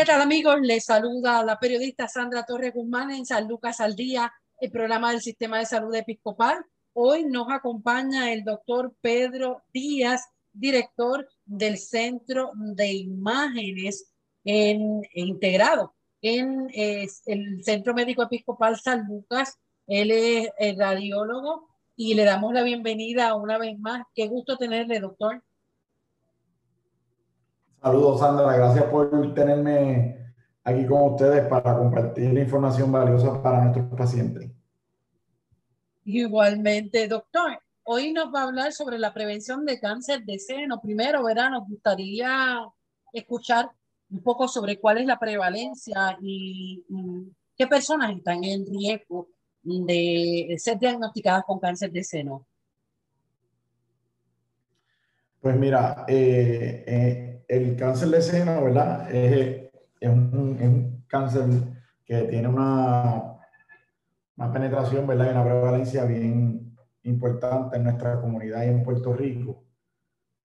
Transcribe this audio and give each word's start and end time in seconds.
¿Qué 0.00 0.06
tal 0.06 0.22
amigos? 0.22 0.56
Les 0.62 0.86
saluda 0.86 1.44
la 1.44 1.58
periodista 1.58 2.08
Sandra 2.08 2.46
Torres 2.46 2.72
Guzmán 2.72 3.10
en 3.10 3.26
San 3.26 3.46
Lucas 3.46 3.80
al 3.80 3.94
Día, 3.94 4.32
el 4.58 4.70
programa 4.70 5.10
del 5.10 5.20
Sistema 5.20 5.58
de 5.58 5.66
Salud 5.66 5.94
Episcopal. 5.94 6.64
Hoy 6.94 7.26
nos 7.26 7.50
acompaña 7.50 8.32
el 8.32 8.42
doctor 8.42 8.94
Pedro 9.02 9.62
Díaz, 9.74 10.22
director 10.54 11.28
del 11.44 11.76
Centro 11.76 12.52
de 12.54 12.94
Imágenes 12.94 14.10
en, 14.42 15.02
integrado 15.12 15.94
en 16.22 16.70
el 16.72 17.62
Centro 17.62 17.92
Médico 17.92 18.22
Episcopal 18.22 18.80
San 18.80 19.06
Lucas. 19.06 19.58
Él 19.86 20.12
es 20.12 20.48
el 20.58 20.78
radiólogo 20.78 21.68
y 21.94 22.14
le 22.14 22.24
damos 22.24 22.54
la 22.54 22.62
bienvenida 22.62 23.34
una 23.34 23.58
vez 23.58 23.78
más. 23.78 24.04
Qué 24.14 24.28
gusto 24.28 24.56
tenerle, 24.56 24.98
doctor. 24.98 25.44
Saludos, 27.82 28.20
Sandra. 28.20 28.56
Gracias 28.56 28.84
por 28.84 29.34
tenerme 29.34 30.34
aquí 30.64 30.86
con 30.86 31.12
ustedes 31.12 31.46
para 31.48 31.76
compartir 31.76 32.36
información 32.36 32.92
valiosa 32.92 33.42
para 33.42 33.64
nuestros 33.64 33.86
pacientes. 33.96 34.50
Igualmente, 36.04 37.08
doctor. 37.08 37.58
Hoy 37.84 38.12
nos 38.12 38.32
va 38.32 38.40
a 38.40 38.44
hablar 38.44 38.72
sobre 38.72 38.98
la 38.98 39.14
prevención 39.14 39.64
de 39.64 39.80
cáncer 39.80 40.24
de 40.24 40.38
seno. 40.38 40.80
Primero, 40.80 41.24
¿verdad? 41.24 41.50
Nos 41.50 41.66
gustaría 41.68 42.60
escuchar 43.12 43.70
un 44.10 44.22
poco 44.22 44.46
sobre 44.46 44.78
cuál 44.78 44.98
es 44.98 45.06
la 45.06 45.18
prevalencia 45.18 46.18
y, 46.20 46.84
y 46.88 47.32
qué 47.56 47.66
personas 47.66 48.14
están 48.14 48.44
en 48.44 48.66
riesgo 48.66 49.28
de 49.62 50.54
ser 50.58 50.78
diagnosticadas 50.78 51.44
con 51.44 51.58
cáncer 51.58 51.90
de 51.92 52.04
seno. 52.04 52.46
Pues 55.40 55.56
mira, 55.56 56.04
eh, 56.06 56.84
eh, 56.86 57.39
el 57.50 57.76
cáncer 57.76 58.10
de 58.10 58.22
seno, 58.22 58.62
¿verdad? 58.62 59.12
Es, 59.12 59.72
un, 60.02 61.04
cáncer 61.08 61.46
que 62.04 62.22
tiene 62.22 62.46
una, 62.46 63.36
una 64.36 64.52
penetración, 64.52 65.04
¿verdad? 65.04 65.26
Y 65.26 65.30
una 65.30 65.44
prevalencia 65.44 66.04
bien 66.04 66.76
importante 67.02 67.76
en 67.76 67.82
nuestra 67.82 68.20
comunidad 68.20 68.64
y 68.64 68.68
en 68.68 68.84
Puerto 68.84 69.12
Rico. 69.12 69.64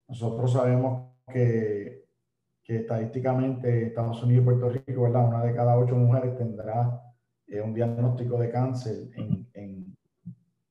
Nosotros 0.07 0.53
sabemos 0.53 1.11
que, 1.31 2.05
que 2.63 2.77
estadísticamente 2.77 3.87
Estados 3.87 4.23
Unidos 4.23 4.41
y 4.41 4.45
Puerto 4.45 4.69
Rico, 4.69 5.03
¿verdad? 5.03 5.27
Una 5.27 5.43
de 5.43 5.53
cada 5.53 5.77
ocho 5.77 5.95
mujeres 5.95 6.35
tendrá 6.35 7.01
eh, 7.45 7.61
un 7.61 7.75
diagnóstico 7.75 8.39
de 8.39 8.49
cáncer 8.49 8.95
en, 9.15 9.47
en, 9.53 9.97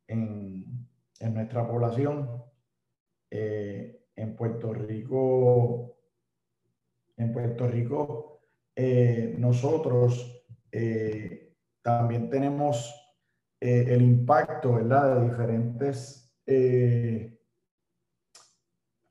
en, 0.08 0.88
en 1.20 1.34
nuestra 1.34 1.64
población. 1.64 2.42
Eh, 3.30 4.00
en 4.16 4.36
Puerto 4.36 4.72
Rico, 4.72 5.93
en 7.16 7.32
Puerto 7.32 7.66
Rico, 7.66 8.40
eh, 8.74 9.34
nosotros 9.38 10.44
eh, 10.72 11.54
también 11.82 12.28
tenemos 12.28 12.92
eh, 13.60 13.86
el 13.88 14.02
impacto, 14.02 14.74
¿verdad?, 14.74 15.16
de 15.16 15.28
diferentes 15.28 16.20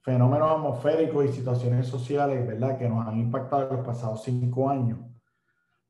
fenómenos 0.01 0.51
atmosféricos 0.51 1.25
y 1.25 1.33
situaciones 1.33 1.87
sociales, 1.87 2.45
¿verdad?, 2.45 2.77
que 2.77 2.89
nos 2.89 3.07
han 3.07 3.19
impactado 3.19 3.69
en 3.69 3.77
los 3.77 3.85
pasados 3.85 4.23
cinco 4.23 4.69
años, 4.69 4.99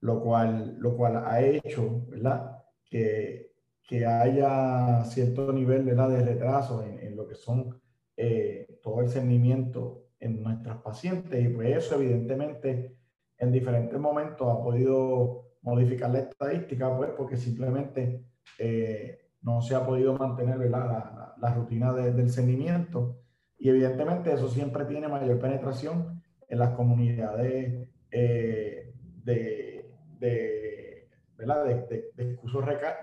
lo 0.02 0.22
cual, 0.22 0.78
lo 0.80 0.96
cual 0.96 1.18
ha 1.26 1.42
hecho, 1.42 2.06
¿verdad?, 2.08 2.60
que, 2.86 3.54
que 3.82 4.06
haya 4.06 5.04
cierto 5.06 5.52
nivel, 5.52 5.84
¿verdad?, 5.84 6.10
de 6.10 6.24
retraso 6.24 6.84
en, 6.84 7.00
en 7.00 7.16
lo 7.16 7.28
que 7.28 7.36
son 7.36 7.82
eh, 8.16 8.80
todo 8.84 9.02
el 9.02 9.10
cernimiento 9.10 10.03
en 10.24 10.42
nuestras 10.42 10.78
pacientes 10.78 11.44
y 11.44 11.50
pues 11.50 11.78
eso 11.78 11.96
evidentemente 11.96 12.96
en 13.38 13.52
diferentes 13.52 14.00
momentos 14.00 14.48
ha 14.48 14.64
podido 14.64 15.58
modificar 15.62 16.12
la 16.12 16.20
estadística 16.20 16.96
pues 16.96 17.12
porque 17.18 17.38
simplemente 17.38 18.24
eh, 18.58 19.20
no 19.42 19.62
se 19.62 19.76
ha 19.76 19.86
podido 19.86 20.18
mantener 20.18 20.58
la, 20.70 21.36
la, 21.38 21.54
rutina 21.54 21.92
del 21.94 22.30
cernimiento 22.30 23.20
y 23.58 23.70
evidentemente 23.70 24.32
eso 24.32 24.48
siempre 24.48 24.86
tiene 24.86 25.08
mayor 25.08 25.40
penetración 25.40 26.22
en 26.48 26.60
las 26.60 26.70
comunidades 26.72 27.90
eh, 28.10 28.94
de, 29.24 29.92
de, 30.20 31.10
¿verdad? 31.36 31.66
de, 31.66 32.12
de, 32.16 32.40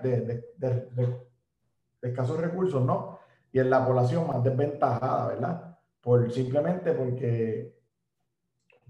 de, 0.01 0.43
de 0.57 2.09
escasos 2.09 2.39
recursos, 2.39 2.83
¿no? 2.83 3.19
y 3.51 3.59
en 3.59 3.69
la 3.69 3.85
población 3.85 4.27
más 4.27 4.43
desventajada, 4.43 5.27
¿verdad? 5.27 5.70
Por, 6.01 6.31
simplemente 6.31 6.93
porque 6.93 7.75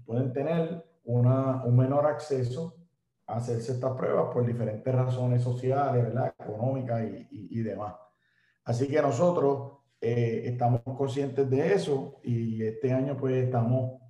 pueden 0.04 0.32
tener 0.32 0.84
una, 1.04 1.64
un 1.64 1.76
menor 1.76 2.06
acceso 2.06 2.76
a 3.26 3.36
hacerse 3.36 3.72
estas 3.72 3.92
pruebas 3.96 4.32
por 4.32 4.46
diferentes 4.46 4.94
razones 4.94 5.42
sociales, 5.42 6.04
¿verdad? 6.04 6.34
Económicas 6.38 7.02
y, 7.30 7.62
demás. 7.62 7.94
Así 8.64 8.88
que 8.88 9.00
nosotros 9.00 9.78
eh, 10.00 10.42
estamos 10.46 10.82
conscientes 10.96 11.48
de 11.48 11.74
eso 11.74 12.20
y 12.22 12.62
este 12.64 12.92
año 12.92 13.16
pues 13.16 13.36
estamos 13.36 14.00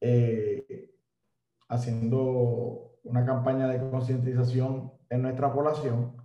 eh, 0.00 0.90
haciendo 1.68 2.98
una 3.04 3.24
campaña 3.24 3.68
de 3.68 3.90
concientización 3.90 4.92
en 5.08 5.22
nuestra 5.22 5.52
población 5.52 6.16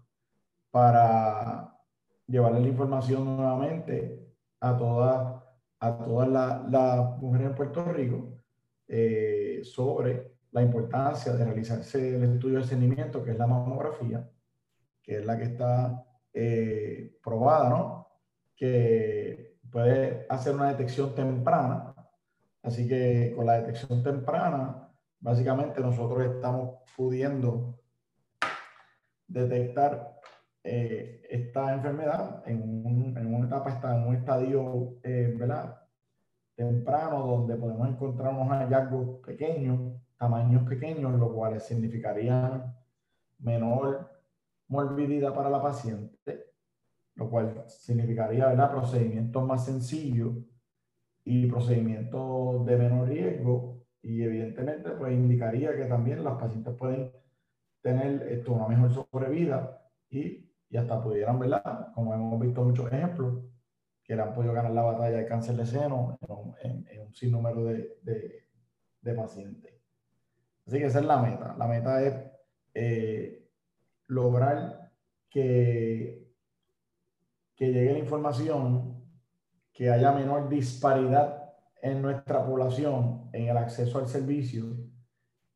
para 0.71 1.79
llevarle 2.27 2.59
la 2.59 2.67
información 2.67 3.37
nuevamente 3.37 4.27
a 4.59 4.77
todas 4.77 5.44
a 5.85 5.97
todas 5.97 6.29
las 6.29 7.17
mujeres 7.19 7.47
en 7.47 7.55
Puerto 7.55 7.83
Rico 7.85 8.39
eh, 8.87 9.61
sobre 9.63 10.35
la 10.51 10.61
importancia 10.61 11.33
de 11.33 11.43
realizarse 11.43 12.15
el 12.15 12.23
estudio 12.23 12.59
de 12.59 12.65
cernimiento, 12.65 13.23
que 13.23 13.31
es 13.31 13.37
la 13.37 13.47
mamografía, 13.47 14.29
que 15.01 15.17
es 15.17 15.25
la 15.25 15.37
que 15.37 15.43
está 15.43 16.05
eh, 16.33 17.17
probada, 17.23 17.69
¿no? 17.69 18.07
Que 18.55 19.57
puede 19.69 20.25
hacer 20.29 20.55
una 20.55 20.69
detección 20.69 21.13
temprana. 21.13 21.93
Así 22.63 22.87
que 22.87 23.33
con 23.35 23.45
la 23.45 23.59
detección 23.59 24.01
temprana, 24.01 24.89
básicamente 25.19 25.81
nosotros 25.81 26.25
estamos 26.25 26.79
pudiendo 26.95 27.79
detectar 29.27 30.14
eh, 30.67 31.21
esta 31.29 31.75
enfermedad 31.75 32.41
en, 32.47 33.13
en, 33.15 33.35
una 33.35 33.45
etapa, 33.45 33.69
está 33.69 33.95
en 33.95 34.07
un 34.07 34.15
estadio 34.15 34.97
eh, 35.03 35.31
¿verdad? 35.37 35.79
temprano 36.55 37.27
donde 37.27 37.55
podemos 37.55 37.87
encontrar 37.87 38.33
unos 38.33 38.49
hallazgos 38.49 39.19
pequeños, 39.23 40.01
tamaños 40.17 40.67
pequeños, 40.67 41.19
lo 41.19 41.31
cual 41.31 41.61
significaría 41.61 42.75
menor 43.37 44.09
morbilidad 44.67 45.35
para 45.35 45.51
la 45.51 45.61
paciente, 45.61 46.47
lo 47.13 47.29
cual 47.29 47.63
significaría 47.67 48.47
¿verdad? 48.47 48.71
procedimientos 48.71 49.45
más 49.45 49.65
sencillos 49.65 50.33
y 51.23 51.45
procedimientos 51.45 52.65
de 52.65 52.75
menor 52.75 53.07
riesgo 53.07 53.85
y 54.01 54.23
evidentemente 54.23 54.89
pues 54.91 55.13
indicaría 55.13 55.75
que 55.75 55.85
también 55.85 56.23
las 56.23 56.39
pacientes 56.39 56.73
pueden 56.75 57.11
tener 57.83 58.23
esto, 58.31 58.53
una 58.53 58.67
mejor 58.67 58.91
sobrevida 58.91 59.79
y 60.09 60.44
y 60.69 60.77
hasta 60.77 61.01
pudieran, 61.01 61.39
¿verdad? 61.39 61.91
Como 61.93 62.13
hemos 62.13 62.39
visto 62.39 62.63
muchos 62.63 62.91
ejemplos, 62.91 63.43
que 64.03 64.13
han 64.13 64.33
podido 64.33 64.53
ganar 64.53 64.71
la 64.71 64.83
batalla 64.83 65.17
de 65.17 65.25
cáncer 65.25 65.55
de 65.55 65.65
seno 65.65 66.17
en, 66.61 66.85
un 67.01 67.13
sinnúmero 67.13 67.65
de, 67.65 67.97
de, 69.01 69.13
pacientes. 69.13 69.73
Así 70.67 70.77
que 70.77 70.85
esa 70.85 70.99
es 70.99 71.05
la 71.05 71.17
meta. 71.17 71.55
La 71.57 71.67
meta 71.67 72.03
es 72.03 72.13
eh, 72.73 73.49
lograr 74.07 74.91
que, 75.29 76.31
que 77.55 77.71
llegue 77.71 77.93
la 77.93 77.99
información, 77.99 79.03
que 79.73 79.89
haya 79.89 80.11
menor 80.11 80.49
disparidad 80.49 81.53
en 81.81 82.01
nuestra 82.01 82.45
población 82.45 83.29
en 83.33 83.47
el 83.47 83.57
acceso 83.57 83.99
al 83.99 84.07
servicio 84.07 84.65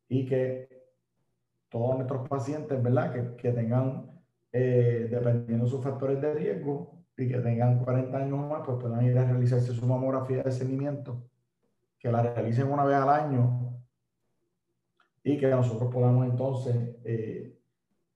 y 0.08 0.26
que 0.26 0.68
todos 1.68 1.96
nuestros 1.96 2.28
pacientes, 2.28 2.82
¿verdad? 2.82 3.12
Que, 3.12 3.36
que 3.36 3.52
tengan, 3.52 4.09
eh, 4.52 5.08
dependiendo 5.10 5.64
de 5.64 5.70
sus 5.70 5.82
factores 5.82 6.20
de 6.20 6.34
riesgo 6.34 7.04
y 7.16 7.28
que 7.28 7.38
tengan 7.38 7.78
40 7.84 8.16
años 8.16 8.32
o 8.34 8.48
más, 8.48 8.62
pues 8.64 8.78
puedan 8.80 9.04
ir 9.04 9.16
a 9.18 9.24
realizarse 9.24 9.72
su 9.72 9.86
mamografía 9.86 10.42
de 10.42 10.52
seguimiento, 10.52 11.28
que 11.98 12.10
la 12.10 12.22
realicen 12.22 12.70
una 12.70 12.84
vez 12.84 12.96
al 12.96 13.10
año 13.10 13.82
y 15.22 15.38
que 15.38 15.48
nosotros 15.48 15.92
podamos 15.92 16.26
entonces 16.26 16.74
eh, 17.04 17.58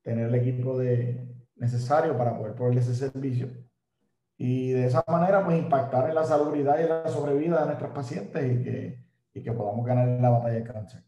tener 0.02 0.28
el 0.28 0.34
equipo 0.34 0.78
de, 0.78 1.34
necesario 1.56 2.16
para 2.16 2.36
poder 2.36 2.54
proveer 2.54 2.78
ese 2.78 2.94
servicio 2.94 3.48
y 4.36 4.72
de 4.72 4.86
esa 4.86 5.04
manera 5.06 5.44
pues 5.44 5.58
impactar 5.58 6.08
en 6.08 6.14
la 6.14 6.24
salubridad 6.24 6.78
y 6.78 6.88
la 6.88 7.08
sobrevida 7.08 7.60
de 7.60 7.66
nuestros 7.66 7.92
pacientes 7.92 8.42
y 8.42 8.62
que, 8.62 9.04
y 9.32 9.42
que 9.42 9.52
podamos 9.52 9.86
ganar 9.86 10.20
la 10.20 10.30
batalla 10.30 10.54
del 10.54 10.64
cáncer. 10.64 11.04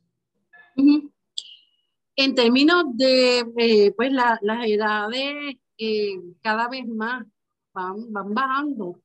En 2.16 2.34
términos 2.34 2.84
de 2.96 3.40
eh, 3.58 3.92
pues 3.94 4.10
la, 4.10 4.38
las 4.40 4.66
edades 4.66 5.56
eh, 5.76 6.14
cada 6.40 6.68
vez 6.68 6.86
más 6.88 7.26
van, 7.74 8.10
van 8.10 8.32
bajando. 8.32 9.02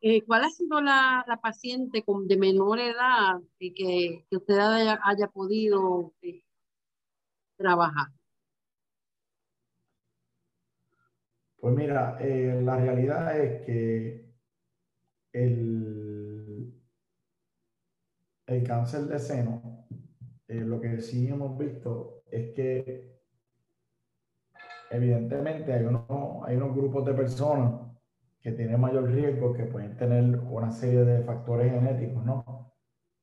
Eh, 0.00 0.22
¿Cuál 0.22 0.44
ha 0.44 0.50
sido 0.50 0.80
la, 0.80 1.24
la, 1.28 1.40
paciente 1.40 2.02
con, 2.02 2.26
de 2.26 2.36
menor 2.38 2.78
edad 2.80 3.40
que, 3.58 3.72
que 3.74 4.36
usted 4.36 4.58
haya, 4.58 4.98
haya 5.04 5.28
podido 5.28 6.14
trabajar? 7.56 8.08
Pues 11.56 11.74
mira, 11.74 12.18
la 12.20 12.76
realidad 12.76 13.40
es 13.40 13.64
que 13.66 14.34
el, 15.32 16.74
el 18.46 18.64
cáncer 18.64 19.02
de 19.02 19.18
seno, 19.18 19.86
eh, 20.58 20.64
lo 20.64 20.80
que 20.80 21.00
sí 21.00 21.28
hemos 21.28 21.58
visto 21.58 22.22
es 22.30 22.54
que 22.54 23.14
evidentemente 24.90 25.72
hay, 25.72 25.84
hay 25.84 26.56
unos 26.56 26.76
grupos 26.76 27.04
de 27.04 27.14
personas 27.14 27.80
que 28.40 28.52
tienen 28.52 28.80
mayor 28.80 29.10
riesgo, 29.10 29.54
que 29.54 29.64
pueden 29.64 29.96
tener 29.96 30.38
una 30.38 30.70
serie 30.70 31.04
de 31.04 31.22
factores 31.24 31.72
genéticos, 31.72 32.24
¿no? 32.24 32.72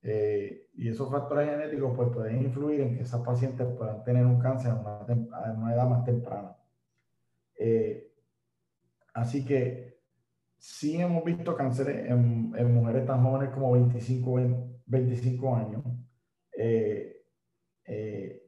Eh, 0.04 0.70
y 0.74 0.90
esos 0.90 1.12
factores 1.12 1.50
genéticos 1.50 1.94
pues 1.96 2.10
pueden 2.10 2.42
influir 2.44 2.82
en 2.82 2.96
que 2.96 3.04
esas 3.04 3.22
pacientes 3.22 3.68
puedan 3.78 4.04
tener 4.04 4.26
un 4.26 4.40
cáncer 4.40 4.72
a 4.72 5.06
una, 5.56 5.74
edad 5.74 5.88
más 5.88 6.04
temprana. 6.04 6.58
Así 9.14 9.46
que 9.46 10.00
sí 10.58 11.02
hemos 11.02 11.24
visto 11.24 11.56
cánceres 11.56 12.10
en, 12.10 12.74
mujeres 12.74 13.06
tan 13.06 13.24
jóvenes 13.24 13.50
como 13.54 13.72
25, 13.74 14.82
25 14.86 15.56
años. 15.56 15.84
Eh, 16.58 17.21
eh, 17.92 18.42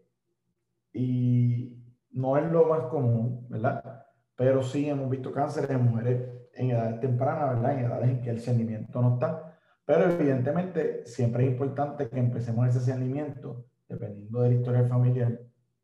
y 0.93 1.77
no 2.11 2.37
es 2.37 2.49
lo 2.49 2.65
más 2.65 2.83
común, 2.83 3.45
¿verdad? 3.49 4.05
Pero 4.37 4.63
sí 4.63 4.89
hemos 4.89 5.09
visto 5.09 5.33
cánceres 5.33 5.69
en 5.71 5.83
mujeres 5.83 6.21
en 6.53 6.71
edades 6.71 7.01
tempranas, 7.01 7.55
¿verdad? 7.55 7.77
En 7.77 7.85
edades 7.85 8.09
en 8.09 8.21
que 8.21 8.29
el 8.29 8.39
cernimiento 8.39 9.01
no 9.01 9.15
está. 9.15 9.59
Pero 9.85 10.09
evidentemente 10.09 11.05
siempre 11.05 11.43
es 11.43 11.51
importante 11.51 12.07
que 12.07 12.19
empecemos 12.19 12.69
ese 12.69 12.79
cernimiento, 12.79 13.65
dependiendo 13.89 14.41
de 14.41 14.49
la 14.49 14.55
historia 14.55 14.83
familiar, 14.85 15.39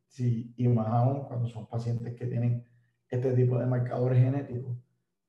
sí, 0.07 0.53
y 0.56 0.67
más 0.69 0.88
aún 0.88 1.25
cuando 1.25 1.47
son 1.47 1.67
pacientes 1.67 2.15
que 2.15 2.27
tienen 2.27 2.63
este 3.09 3.33
tipo 3.33 3.57
de 3.59 3.65
marcadores 3.65 4.19
genéticos, 4.23 4.77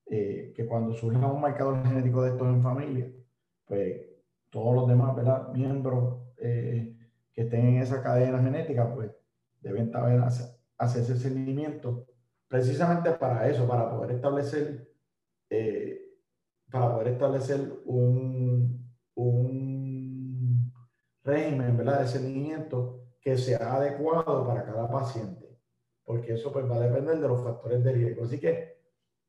eh, 0.07 0.53
que 0.55 0.67
cuando 0.67 0.93
surja 0.93 1.27
un 1.27 1.41
marcador 1.41 1.85
genético 1.85 2.23
de 2.23 2.31
estos 2.31 2.47
en 2.47 2.63
familia, 2.63 3.11
pues 3.65 4.03
todos 4.51 4.75
los 4.75 4.89
demás 4.89 5.17
¿verdad? 5.17 5.49
miembros 5.53 6.21
eh, 6.39 6.97
que 7.33 7.43
estén 7.43 7.67
en 7.67 7.83
esa 7.83 8.03
cadena 8.03 8.43
genética, 8.43 8.93
pues 8.95 9.11
deben 9.61 9.91
también 9.91 10.23
hacer, 10.23 10.47
ese 10.79 11.17
seguimiento 11.17 12.07
precisamente 12.49 13.11
para 13.13 13.49
eso, 13.49 13.67
para 13.69 13.91
poder 13.91 14.13
establecer, 14.13 14.89
eh, 15.51 16.01
para 16.71 16.93
poder 16.95 17.09
establecer 17.09 17.61
un, 17.85 18.91
un 19.15 20.73
régimen 21.23 21.77
¿verdad? 21.77 22.01
de 22.01 22.09
seguimiento 22.09 23.05
que 23.21 23.37
sea 23.37 23.75
adecuado 23.77 24.47
para 24.47 24.65
cada 24.65 24.91
paciente 24.91 25.51
porque 26.11 26.33
eso 26.33 26.53
pues 26.53 26.69
va 26.69 26.75
a 26.75 26.81
depender 26.81 27.21
de 27.21 27.29
los 27.29 27.41
factores 27.45 27.85
de 27.85 27.93
riesgo. 27.93 28.25
Así 28.25 28.41
que 28.41 28.81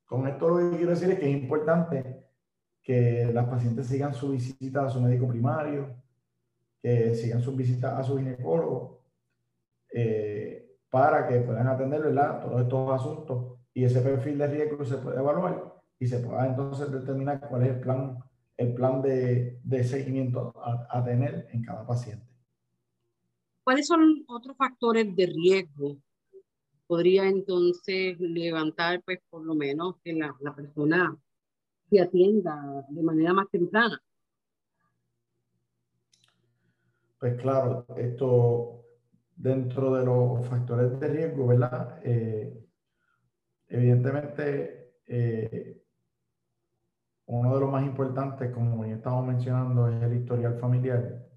con 0.03 0.27
esto 0.27 0.49
lo 0.49 0.71
que 0.71 0.77
quiero 0.77 0.89
decir 0.89 1.11
es 1.11 1.19
que 1.19 1.29
es 1.29 1.37
importante 1.43 2.25
que 2.81 3.29
las 3.31 3.47
pacientes 3.47 3.85
sigan 3.85 4.15
su 4.15 4.31
visita 4.31 4.87
a 4.87 4.89
su 4.89 4.99
médico 4.99 5.27
primario, 5.27 6.00
que 6.81 7.13
sigan 7.15 7.41
su 7.41 7.55
visita 7.55 7.97
a 7.97 8.03
su 8.03 8.17
ginecólogo, 8.17 9.01
eh, 9.93 10.77
para 10.89 11.27
que 11.27 11.39
puedan 11.41 11.67
atender 11.67 12.01
¿verdad? 12.01 12.41
todos 12.41 12.61
estos 12.61 12.91
asuntos 12.91 13.59
y 13.73 13.83
ese 13.83 14.01
perfil 14.01 14.37
de 14.37 14.47
riesgo 14.47 14.83
se 14.85 14.97
puede 14.97 15.19
evaluar 15.19 15.75
y 15.99 16.07
se 16.07 16.19
pueda 16.19 16.47
entonces 16.47 16.91
determinar 16.91 17.47
cuál 17.47 17.63
es 17.63 17.69
el 17.69 17.79
plan, 17.79 18.17
el 18.57 18.73
plan 18.73 19.01
de, 19.01 19.59
de 19.63 19.83
seguimiento 19.83 20.53
a, 20.61 20.87
a 20.89 21.03
tener 21.03 21.47
en 21.51 21.63
cada 21.63 21.85
paciente. 21.85 22.25
¿Cuáles 23.63 23.87
son 23.87 24.25
otros 24.27 24.57
factores 24.57 25.15
de 25.15 25.27
riesgo 25.27 25.97
podría 26.91 27.25
entonces 27.25 28.19
levantar, 28.19 29.01
pues, 29.05 29.19
por 29.29 29.45
lo 29.45 29.55
menos 29.55 29.95
que 30.03 30.11
la, 30.11 30.35
la 30.41 30.53
persona 30.53 31.17
se 31.89 32.01
atienda 32.01 32.85
de 32.89 33.01
manera 33.01 33.31
más 33.33 33.49
temprana. 33.49 34.01
Pues 37.21 37.35
claro, 37.41 37.85
esto 37.97 38.87
dentro 39.35 39.93
de 39.95 40.05
los 40.05 40.47
factores 40.47 40.99
de 40.99 41.07
riesgo, 41.07 41.47
¿verdad? 41.47 41.99
Eh, 42.03 42.65
evidentemente, 43.67 44.95
eh, 45.07 45.83
uno 47.25 47.55
de 47.55 47.59
los 47.61 47.71
más 47.71 47.83
importantes, 47.83 48.51
como 48.51 48.85
ya 48.85 48.93
estamos 48.97 49.25
mencionando, 49.25 49.87
es 49.87 50.03
el 50.03 50.13
historial 50.13 50.59
familiar. 50.59 51.31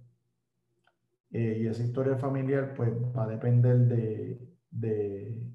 Eh, 1.31 1.59
y 1.61 1.67
esa 1.67 1.83
historia 1.83 2.17
familiar, 2.17 2.75
pues, 2.75 2.91
va 2.93 3.25
a 3.25 3.29
depender 3.29 3.77
de, 3.89 4.57
de, 4.71 5.55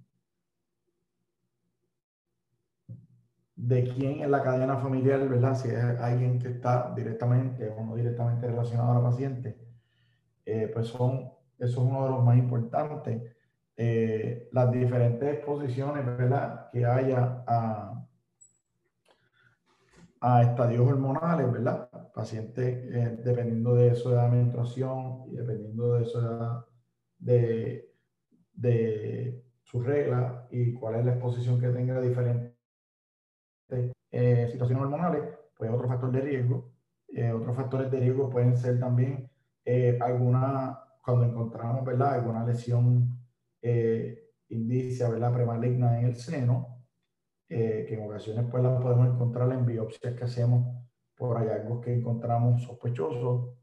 de 3.57 3.83
quién 3.83 4.21
en 4.21 4.31
la 4.31 4.41
cadena 4.41 4.77
familiar, 4.79 5.27
¿verdad? 5.29 5.53
Si 5.55 5.67
es 5.69 5.75
alguien 5.77 6.39
que 6.39 6.49
está 6.49 6.93
directamente 6.95 7.69
o 7.69 7.83
no 7.85 7.95
directamente 7.95 8.47
relacionado 8.47 8.91
a 8.91 8.95
la 8.95 9.03
paciente, 9.03 9.68
eh, 10.51 10.67
pues 10.73 10.87
son, 10.87 11.31
eso 11.57 11.81
es 11.81 11.87
uno 11.87 12.03
de 12.05 12.09
los 12.11 12.23
más 12.23 12.37
importantes. 12.37 13.35
Eh, 13.77 14.49
las 14.51 14.71
diferentes 14.71 15.35
exposiciones, 15.35 16.05
¿verdad? 16.05 16.69
Que 16.71 16.85
haya 16.85 17.43
a, 17.47 18.05
a 20.21 20.41
estadios 20.43 20.87
hormonales, 20.87 21.51
¿verdad? 21.51 21.89
Pacientes, 22.13 22.67
eh, 22.67 23.21
dependiendo 23.23 23.75
de 23.75 23.95
su 23.95 24.11
edad 24.11 24.29
de 24.29 24.37
menstruación 24.37 25.23
y 25.31 25.35
dependiendo 25.35 25.93
de 25.93 26.05
su 26.05 26.19
de, 27.19 27.89
de 28.53 29.43
sus 29.63 29.85
reglas 29.85 30.45
y 30.51 30.73
cuál 30.73 30.95
es 30.95 31.05
la 31.05 31.11
exposición 31.13 31.59
que 31.59 31.69
tenga 31.69 31.97
a 31.97 32.01
diferentes 32.01 32.53
eh, 34.11 34.47
situaciones 34.51 34.83
hormonales, 34.83 35.23
pues 35.55 35.71
otro 35.71 35.87
factor 35.87 36.11
de 36.11 36.21
riesgo. 36.21 36.71
Eh, 37.07 37.31
otros 37.31 37.55
factores 37.55 37.91
de 37.91 37.99
riesgo 37.99 38.29
pueden 38.29 38.55
ser 38.57 38.79
también 38.79 39.29
eh, 39.65 39.97
alguna, 40.01 40.79
cuando 41.03 41.25
encontramos, 41.25 41.85
¿verdad? 41.85 42.15
Alguna 42.15 42.45
lesión 42.45 43.17
indicia, 44.49 45.09
¿verdad? 45.09 45.33
Premaligna 45.33 45.99
en 45.99 46.05
el 46.05 46.15
seno, 46.15 46.85
que 47.47 47.93
en 47.93 48.05
ocasiones 48.05 48.45
pues 48.49 48.63
la 48.63 48.79
podemos 48.79 49.07
encontrar 49.07 49.51
en 49.51 49.65
biopsias 49.65 50.15
que 50.15 50.23
hacemos 50.23 50.85
por 51.15 51.37
hallazgos 51.37 51.83
que 51.83 51.93
encontramos 51.93 52.63
sospechosos. 52.63 53.55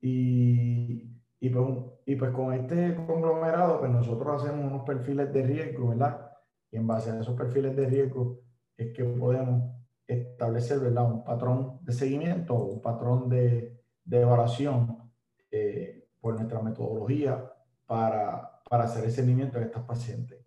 y 0.00 1.18
y 1.40 1.50
pues, 1.50 1.66
y 2.06 2.16
pues 2.16 2.30
con 2.32 2.52
este 2.52 2.96
conglomerado, 3.06 3.80
pues 3.80 3.90
nosotros 3.90 4.42
hacemos 4.42 4.66
unos 4.66 4.84
perfiles 4.84 5.32
de 5.32 5.42
riesgo, 5.42 5.88
¿verdad? 5.88 6.30
Y 6.70 6.76
en 6.76 6.86
base 6.86 7.10
a 7.10 7.20
esos 7.20 7.36
perfiles 7.36 7.76
de 7.76 7.86
riesgo 7.86 8.40
es 8.76 8.92
que 8.92 9.04
podemos 9.04 9.77
establecer, 10.08 10.80
¿verdad? 10.80 11.12
Un 11.12 11.22
patrón 11.22 11.78
de 11.82 11.92
seguimiento 11.92 12.54
un 12.54 12.80
patrón 12.80 13.28
de, 13.28 13.78
de 14.04 14.20
evaluación 14.20 15.12
eh, 15.50 16.08
por 16.20 16.34
nuestra 16.34 16.62
metodología 16.62 17.52
para, 17.86 18.60
para 18.68 18.84
hacer 18.84 19.04
el 19.04 19.12
seguimiento 19.12 19.58
de 19.58 19.66
estas 19.66 19.84
pacientes. 19.84 20.44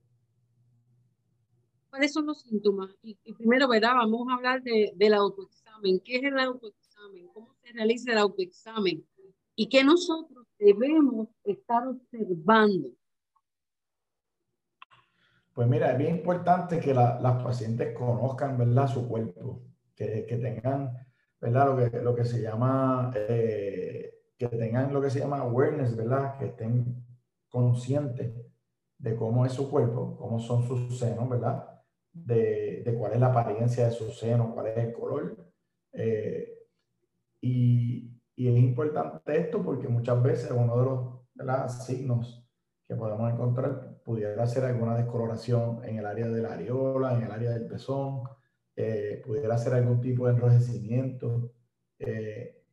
¿Cuáles 1.90 2.14
son 2.14 2.26
los 2.26 2.42
síntomas? 2.42 2.90
Y, 3.04 3.16
primero, 3.34 3.68
¿verdad? 3.68 3.96
Vamos 3.96 4.28
a 4.30 4.36
hablar 4.36 4.64
de, 4.64 4.94
del 4.96 5.14
autoexamen. 5.14 6.00
¿Qué 6.00 6.18
es 6.18 6.24
el 6.24 6.40
autoexamen? 6.40 7.28
¿Cómo 7.34 7.54
se 7.62 7.74
realiza 7.74 8.12
el 8.14 8.18
autoexamen? 8.18 9.06
Y 9.56 9.68
qué 9.68 9.84
nosotros 9.84 10.48
debemos 10.58 11.28
estar 11.44 11.86
observando? 11.88 12.90
Pues 15.62 15.70
mira, 15.70 15.92
es 15.92 15.98
bien 16.00 16.16
importante 16.16 16.80
que 16.80 16.92
las 16.92 17.44
pacientes 17.44 17.96
conozcan, 17.96 18.58
¿verdad? 18.58 18.88
Su 18.88 19.08
cuerpo, 19.08 19.62
que, 19.96 20.26
que 20.26 20.38
tengan, 20.38 20.92
¿verdad? 21.40 21.68
Lo 21.68 21.78
que, 21.78 22.02
lo 22.02 22.16
que 22.16 22.26
se 22.26 22.42
llama, 22.42 23.12
eh, 23.14 24.12
que 24.36 24.48
tengan 24.48 24.92
lo 24.92 25.00
que 25.00 25.12
se 25.12 25.20
llama 25.20 25.38
awareness, 25.38 25.96
¿verdad? 25.96 26.36
Que 26.40 26.46
estén 26.46 27.06
conscientes 27.48 28.34
de 28.98 29.16
cómo 29.16 29.46
es 29.46 29.52
su 29.52 29.70
cuerpo, 29.70 30.18
cómo 30.18 30.40
son 30.40 30.64
sus 30.64 30.98
senos, 30.98 31.30
¿verdad? 31.30 31.64
De, 32.12 32.82
de 32.84 32.96
cuál 32.96 33.14
es 33.14 33.20
la 33.20 33.28
apariencia 33.28 33.86
de 33.86 33.92
sus 33.92 34.18
senos, 34.18 34.56
cuál 34.56 34.66
es 34.66 34.78
el 34.78 34.94
color. 34.94 35.46
Eh, 35.94 36.58
y, 37.40 38.20
y, 38.36 38.48
es 38.48 38.58
importante 38.58 39.38
esto 39.38 39.62
porque 39.62 39.88
muchas 39.88 40.24
veces 40.24 40.50
uno 40.50 40.76
de 40.76 40.86
los 40.86 41.20
¿verdad? 41.36 41.70
signos 41.70 42.44
que 42.88 42.96
podemos 42.96 43.32
encontrar 43.32 43.91
pudiera 44.04 44.46
ser 44.48 44.66
alguna 44.66 44.98
descoloración 44.98 45.84
en 45.84 45.98
el 45.98 46.06
área 46.06 46.28
de 46.28 46.42
la 46.42 46.54
areola, 46.54 47.14
en 47.14 47.24
el 47.24 47.32
área 47.32 47.52
del 47.52 47.68
pezón, 47.68 48.24
eh, 48.76 49.22
pudiera 49.26 49.58
ser 49.58 49.74
algún 49.74 50.02
tipo 50.02 50.26
de 50.26 50.34
enrojecimiento 50.34 51.52
eh, 52.00 52.64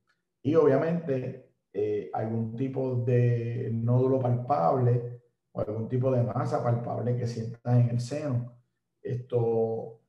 y 0.42 0.54
obviamente 0.54 1.50
eh, 1.72 2.10
algún 2.12 2.56
tipo 2.56 2.96
de 3.04 3.70
nódulo 3.72 4.18
palpable 4.20 5.22
o 5.52 5.60
algún 5.60 5.88
tipo 5.88 6.10
de 6.10 6.22
masa 6.22 6.62
palpable 6.62 7.16
que 7.16 7.26
sientas 7.26 7.78
en 7.78 7.90
el 7.90 8.00
seno. 8.00 8.52
Esto 9.02 10.00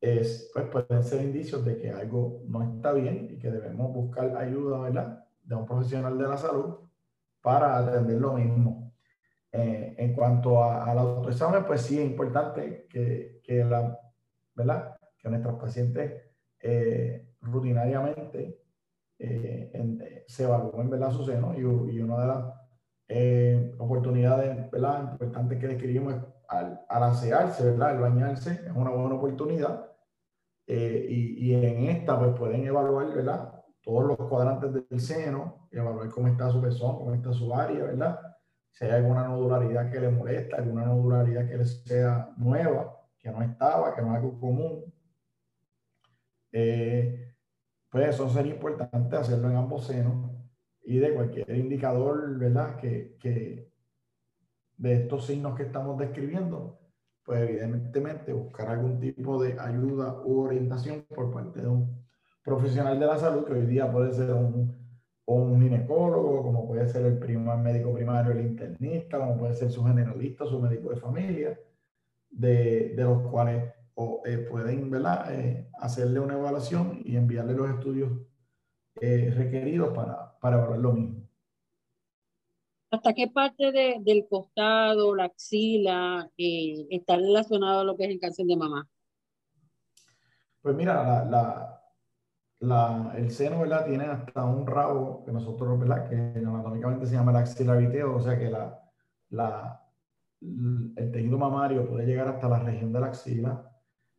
es, 0.00 0.50
pues 0.52 0.66
pueden 0.66 1.04
ser 1.04 1.24
indicios 1.24 1.64
de 1.64 1.76
que 1.76 1.90
algo 1.90 2.42
no 2.46 2.62
está 2.62 2.92
bien 2.92 3.28
y 3.30 3.38
que 3.38 3.50
debemos 3.50 3.92
buscar 3.92 4.36
ayuda, 4.36 4.80
¿verdad? 4.80 5.26
De 5.42 5.54
un 5.54 5.66
profesional 5.66 6.18
de 6.18 6.28
la 6.28 6.36
salud 6.36 6.76
para 7.42 7.78
atender 7.78 8.20
lo 8.20 8.32
mismo. 8.34 8.93
Eh, 9.56 9.94
en 9.98 10.12
cuanto 10.14 10.64
al 10.64 10.98
autoexamen, 10.98 11.64
pues 11.64 11.82
sí 11.82 11.96
es 11.96 12.04
importante 12.04 12.88
que, 12.90 13.40
que, 13.40 13.62
la, 13.62 13.96
¿verdad? 14.52 14.96
que 15.16 15.28
nuestros 15.28 15.60
pacientes 15.60 16.24
eh, 16.58 17.28
rutinariamente 17.40 18.58
eh, 19.16 20.24
se 20.26 20.42
evalúen 20.42 20.90
¿verdad? 20.90 21.12
su 21.12 21.24
seno 21.24 21.54
y, 21.54 21.60
y 21.60 22.00
una 22.00 22.18
de 22.18 22.26
las 22.26 23.78
oportunidades 23.78 24.68
¿verdad? 24.72 25.12
importantes 25.12 25.60
que 25.60 25.68
describimos 25.68 26.14
es 26.14 26.20
al, 26.48 26.80
al 26.88 27.02
asearse, 27.04 27.62
¿verdad? 27.62 27.90
al 27.90 28.00
bañarse, 28.00 28.54
es 28.54 28.72
una 28.74 28.90
buena 28.90 29.14
oportunidad. 29.14 29.88
y, 30.66 31.48
y, 31.48 31.54
en 31.54 31.90
esta 31.90 32.18
pues 32.18 32.36
pueden 32.36 32.66
evaluar 32.66 33.14
¿verdad? 33.14 33.54
todos 33.84 34.04
los 34.04 34.28
cuadrantes 34.28 34.72
del 34.72 35.00
seno, 35.00 35.68
evaluar 35.70 36.08
cómo 36.08 36.26
está 36.26 36.50
su 36.50 36.60
pezón, 36.60 36.96
cómo 36.96 37.14
está 37.14 37.32
su 37.32 37.54
área, 37.54 37.84
¿verdad? 37.84 38.33
Si 38.74 38.84
hay 38.84 38.90
alguna 38.90 39.28
nodularidad 39.28 39.90
que 39.90 40.00
le 40.00 40.10
molesta, 40.10 40.56
alguna 40.56 40.84
nodularidad 40.84 41.48
que 41.48 41.56
le 41.56 41.64
sea 41.64 42.34
nueva, 42.36 43.00
que 43.18 43.30
no 43.30 43.40
estaba, 43.40 43.94
que 43.94 44.02
no 44.02 44.08
es 44.08 44.16
algo 44.16 44.38
común. 44.40 44.92
Eh, 46.50 47.34
pues 47.88 48.08
eso 48.08 48.28
sería 48.28 48.54
importante 48.54 49.16
hacerlo 49.16 49.48
en 49.48 49.56
ambos 49.56 49.86
senos 49.86 50.30
y 50.82 50.98
de 50.98 51.14
cualquier 51.14 51.50
indicador, 51.56 52.36
¿verdad? 52.36 52.76
Que, 52.76 53.16
que 53.20 53.72
de 54.76 54.94
estos 54.94 55.26
signos 55.26 55.56
que 55.56 55.62
estamos 55.62 55.96
describiendo, 55.96 56.80
pues 57.22 57.42
evidentemente 57.42 58.32
buscar 58.32 58.68
algún 58.68 58.98
tipo 58.98 59.40
de 59.40 59.58
ayuda 59.58 60.20
u 60.24 60.40
orientación 60.40 61.06
por 61.14 61.32
parte 61.32 61.60
de 61.60 61.68
un 61.68 62.04
profesional 62.42 62.98
de 62.98 63.06
la 63.06 63.18
salud, 63.18 63.44
que 63.44 63.52
hoy 63.52 63.66
día 63.66 63.90
puede 63.90 64.12
ser 64.12 64.32
un 64.32 64.83
o 65.26 65.34
un 65.36 65.62
ginecólogo, 65.62 66.42
como 66.42 66.66
puede 66.66 66.88
ser 66.88 67.06
el 67.06 67.38
médico 67.58 67.94
primario, 67.94 68.32
el 68.32 68.46
internista, 68.46 69.18
como 69.18 69.38
puede 69.38 69.54
ser 69.54 69.70
su 69.70 69.82
generalista, 69.84 70.44
su 70.44 70.60
médico 70.60 70.90
de 70.90 70.96
familia, 70.96 71.58
de, 72.30 72.94
de 72.94 73.04
los 73.04 73.30
cuales 73.30 73.72
o, 73.94 74.22
eh, 74.26 74.38
pueden. 74.38 74.92
Eh, 75.30 75.70
hacerle 75.80 76.20
una 76.20 76.34
evaluación 76.34 77.00
y 77.04 77.16
enviarle 77.16 77.54
los 77.54 77.70
estudios 77.70 78.10
eh, 79.00 79.32
requeridos 79.34 79.94
para, 79.94 80.38
para 80.40 80.56
evaluar 80.56 80.78
lo 80.78 80.92
mismo. 80.92 81.28
¿Hasta 82.90 83.12
qué 83.12 83.28
parte 83.28 83.72
de, 83.72 83.96
del 84.00 84.26
costado, 84.28 85.14
la 85.16 85.24
axila, 85.24 86.30
está 86.36 87.16
relacionado 87.16 87.80
a 87.80 87.84
lo 87.84 87.96
que 87.96 88.04
es 88.04 88.10
el 88.10 88.20
cáncer 88.20 88.46
de 88.46 88.56
mamá? 88.56 88.88
Pues 90.62 90.76
mira, 90.76 91.02
la, 91.02 91.24
la 91.24 91.83
el 92.60 93.30
seno, 93.30 93.60
¿verdad? 93.60 93.86
Tiene 93.86 94.04
hasta 94.04 94.44
un 94.44 94.66
rabo 94.66 95.24
que 95.24 95.32
nosotros, 95.32 95.78
¿verdad? 95.78 96.08
Que 96.08 96.16
anatómicamente 96.38 97.06
se 97.06 97.14
llama 97.14 97.32
el 97.32 97.38
axilar 97.38 98.04
o 98.06 98.20
sea 98.20 98.38
que 98.38 98.50
la, 98.50 98.80
la, 99.30 99.82
el 100.40 101.10
tejido 101.12 101.38
mamario 101.38 101.88
puede 101.88 102.06
llegar 102.06 102.28
hasta 102.28 102.48
la 102.48 102.60
región 102.60 102.92
de 102.92 103.00
la 103.00 103.06
axila. 103.06 103.70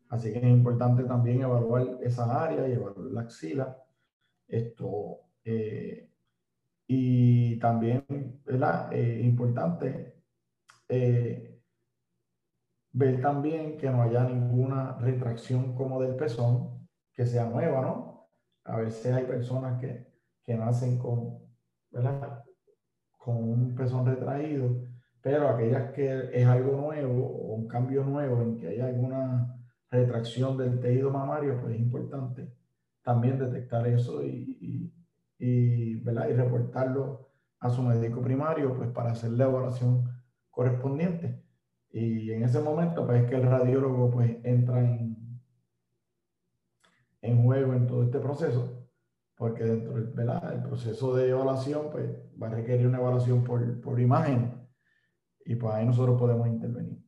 Así 0.10 0.32
que 0.32 0.40
es 0.40 0.46
importante 0.46 1.04
también 1.04 1.42
evaluar 1.42 1.98
esa 2.02 2.44
área 2.44 2.68
y 2.68 2.74
evaluar 2.74 3.12
la 3.12 3.22
axila. 3.22 3.78
Esto, 4.48 5.22
eh, 5.44 6.10
y 6.88 7.58
también, 7.58 8.06
¿verdad? 8.46 8.94
Eh, 8.94 9.22
importante 9.24 10.22
eh, 10.88 11.60
ver 12.92 13.22
también 13.22 13.78
que 13.78 13.90
no 13.90 14.04
haya 14.04 14.24
ninguna 14.24 14.98
retracción 15.00 15.76
como 15.76 16.02
del 16.02 16.16
pezón, 16.16 16.88
que 17.12 17.26
sea 17.26 17.46
nueva, 17.46 17.82
¿no? 17.82 18.15
A 18.66 18.78
veces 18.78 19.14
hay 19.14 19.26
personas 19.26 19.80
que, 19.80 20.08
que 20.44 20.56
nacen 20.56 20.98
con, 20.98 21.40
¿verdad? 21.92 22.44
con 23.18 23.38
un 23.38 23.76
pezón 23.76 24.06
retraído, 24.06 24.84
pero 25.22 25.50
aquellas 25.50 25.92
que 25.92 26.30
es 26.32 26.46
algo 26.46 26.78
nuevo 26.78 27.26
o 27.26 27.56
un 27.56 27.68
cambio 27.68 28.04
nuevo 28.04 28.42
en 28.42 28.58
que 28.58 28.68
hay 28.68 28.82
alguna 28.82 29.56
retracción 29.90 30.58
del 30.58 30.80
tejido 30.80 31.10
mamario, 31.10 31.60
pues 31.62 31.76
es 31.76 31.82
importante 31.82 32.54
también 33.02 33.38
detectar 33.38 33.88
eso 33.88 34.24
y, 34.24 34.92
y, 35.40 35.96
¿verdad? 36.04 36.30
y 36.30 36.34
reportarlo 36.34 37.30
a 37.60 37.70
su 37.70 37.82
médico 37.82 38.22
primario 38.22 38.76
pues 38.76 38.90
para 38.90 39.12
hacer 39.12 39.32
la 39.32 39.46
evaluación 39.46 40.04
correspondiente. 40.50 41.44
Y 41.92 42.32
en 42.32 42.44
ese 42.44 42.60
momento 42.60 43.06
pues 43.06 43.24
es 43.24 43.30
que 43.30 43.36
el 43.36 43.44
radiólogo 43.44 44.12
pues 44.12 44.38
entra 44.44 44.80
en, 44.80 45.35
en 47.26 47.44
juego 47.44 47.74
en 47.74 47.88
todo 47.88 48.04
este 48.04 48.20
proceso, 48.20 48.88
porque 49.36 49.64
dentro 49.64 49.94
del 49.94 50.64
proceso 50.64 51.16
de 51.16 51.30
evaluación 51.30 51.90
pues, 51.92 52.10
va 52.42 52.48
a 52.48 52.52
requerir 52.52 52.88
una 52.88 53.00
evaluación 53.00 53.44
por, 53.44 53.82
por 53.82 54.00
imagen 54.00 54.66
y 55.46 55.56
pues 55.56 55.74
ahí 55.74 55.86
nosotros 55.86 56.20
podemos 56.20 56.48
intervenir. 56.48 57.06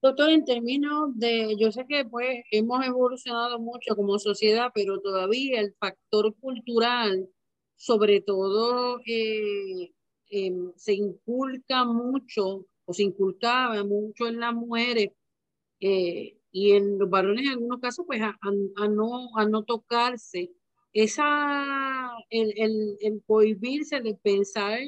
Doctor, 0.00 0.30
en 0.30 0.44
términos 0.44 1.10
de, 1.18 1.56
yo 1.58 1.72
sé 1.72 1.84
que 1.88 2.04
pues 2.04 2.44
hemos 2.52 2.86
evolucionado 2.86 3.58
mucho 3.58 3.96
como 3.96 4.18
sociedad, 4.20 4.70
pero 4.72 5.00
todavía 5.00 5.60
el 5.60 5.74
factor 5.74 6.36
cultural, 6.36 7.28
sobre 7.74 8.20
todo, 8.20 9.00
eh, 9.06 9.92
em, 10.30 10.72
se 10.76 10.94
inculca 10.94 11.84
mucho 11.84 12.66
o 12.84 12.94
se 12.94 13.02
inculcaba 13.02 13.82
mucho 13.84 14.28
en 14.28 14.38
las 14.38 14.54
mujeres 14.54 15.10
eh, 15.80 16.37
y 16.50 16.72
en 16.72 16.98
los 16.98 17.10
varones 17.10 17.44
en 17.44 17.52
algunos 17.52 17.80
casos 17.80 18.04
pues 18.06 18.20
a, 18.22 18.36
no, 18.88 19.36
a 19.36 19.46
no 19.46 19.64
tocarse. 19.64 20.50
Esa, 20.92 22.10
el, 22.30 22.54
el, 22.56 22.96
el 23.00 23.20
prohibirse 23.26 24.00
de 24.00 24.14
pensar 24.14 24.80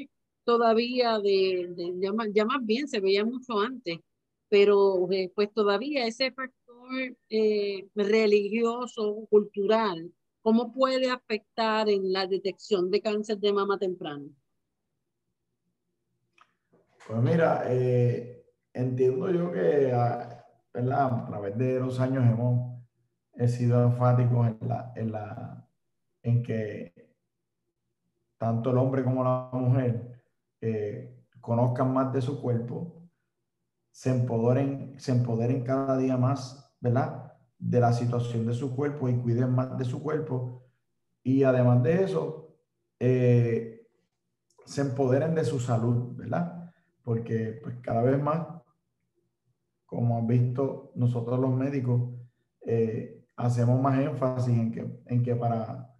todavía 0.44 1.18
de, 1.18 1.68
de 1.76 1.94
ya, 2.32 2.44
más, 2.44 2.64
bien 2.64 2.88
se 2.88 3.00
veía 3.00 3.24
mucho 3.24 3.60
antes, 3.60 3.98
pero 4.48 5.06
eh, 5.12 5.30
pues 5.34 5.52
todavía 5.52 6.06
ese 6.06 6.32
factor 6.32 7.16
eh, 7.28 7.86
religioso, 7.94 9.26
cultural, 9.30 10.10
¿cómo 10.42 10.72
puede 10.72 11.10
afectar 11.10 11.88
en 11.88 12.12
la 12.12 12.26
detección 12.26 12.90
de 12.90 13.00
cáncer 13.00 13.38
de 13.38 13.52
mama 13.52 13.78
temprano? 13.78 14.30
Pues 17.06 17.22
mira, 17.22 17.64
eh, 17.68 18.44
entiendo 18.72 19.30
yo 19.30 19.52
que 19.52 19.92
ah, 20.74 21.22
a 21.22 21.26
través 21.26 21.56
de 21.58 21.80
los 21.80 22.00
años 22.00 22.24
hemos 22.24 22.80
sido 23.48 23.82
enfáticos 23.84 24.48
en, 24.48 24.68
la, 24.68 24.92
en, 24.96 25.12
la, 25.12 25.68
en 26.22 26.42
que 26.42 27.14
tanto 28.38 28.70
el 28.70 28.78
hombre 28.78 29.04
como 29.04 29.22
la 29.22 29.50
mujer 29.52 30.24
eh, 30.60 31.24
conozcan 31.40 31.92
más 31.92 32.12
de 32.12 32.22
su 32.22 32.40
cuerpo, 32.40 33.08
se 33.90 34.10
empoderen, 34.10 34.94
se 34.98 35.12
empoderen 35.12 35.62
cada 35.64 35.96
día 35.96 36.16
más, 36.16 36.74
¿verdad? 36.80 37.34
De 37.58 37.80
la 37.80 37.92
situación 37.92 38.46
de 38.46 38.54
su 38.54 38.74
cuerpo 38.74 39.08
y 39.08 39.16
cuiden 39.16 39.54
más 39.54 39.76
de 39.76 39.84
su 39.84 40.02
cuerpo. 40.02 40.62
Y 41.22 41.42
además 41.42 41.82
de 41.82 42.04
eso, 42.04 42.56
eh, 42.98 43.86
se 44.64 44.80
empoderen 44.82 45.34
de 45.34 45.44
su 45.44 45.58
salud, 45.58 46.16
¿verdad? 46.16 46.72
Porque 47.02 47.60
pues, 47.62 47.76
cada 47.82 48.02
vez 48.02 48.22
más 48.22 48.59
como 49.90 50.18
han 50.18 50.26
visto 50.28 50.92
nosotros 50.94 51.40
los 51.40 51.52
médicos, 51.52 52.12
eh, 52.60 53.24
hacemos 53.36 53.82
más 53.82 53.98
énfasis 53.98 54.56
en 54.56 54.70
que, 54.70 55.02
en 55.06 55.22
que 55.24 55.34
para, 55.34 55.92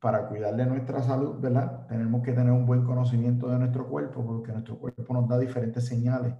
para 0.00 0.26
cuidar 0.26 0.56
de 0.56 0.64
nuestra 0.64 1.02
salud, 1.02 1.38
¿verdad? 1.38 1.86
Tenemos 1.86 2.22
que 2.22 2.32
tener 2.32 2.50
un 2.50 2.64
buen 2.64 2.82
conocimiento 2.84 3.48
de 3.48 3.58
nuestro 3.58 3.88
cuerpo, 3.88 4.24
porque 4.24 4.52
nuestro 4.52 4.78
cuerpo 4.78 5.12
nos 5.12 5.28
da 5.28 5.38
diferentes 5.38 5.84
señales 5.84 6.34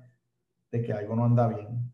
de 0.73 0.83
que 0.83 0.95
algo 0.95 1.15
no 1.15 1.27
anda 1.27 1.49
bien 1.49 1.93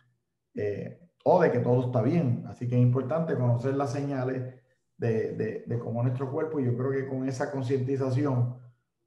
eh, 0.55 1.01
o 1.25 1.43
de 1.43 1.51
que 1.51 1.59
todo 1.59 1.87
está 1.87 2.01
bien. 2.01 2.45
Así 2.47 2.69
que 2.69 2.77
es 2.77 2.83
importante 2.83 3.35
conocer 3.35 3.75
las 3.75 3.91
señales 3.91 4.55
de, 4.99 5.65
de, 5.67 5.79
cómo 5.81 6.01
nuestro 6.05 6.31
cuerpo, 6.31 6.61
y 6.61 6.67
yo 6.67 6.77
creo 6.77 6.93
que 6.93 7.09
con 7.09 7.29
esa 7.29 7.51
concientización, 7.51 8.57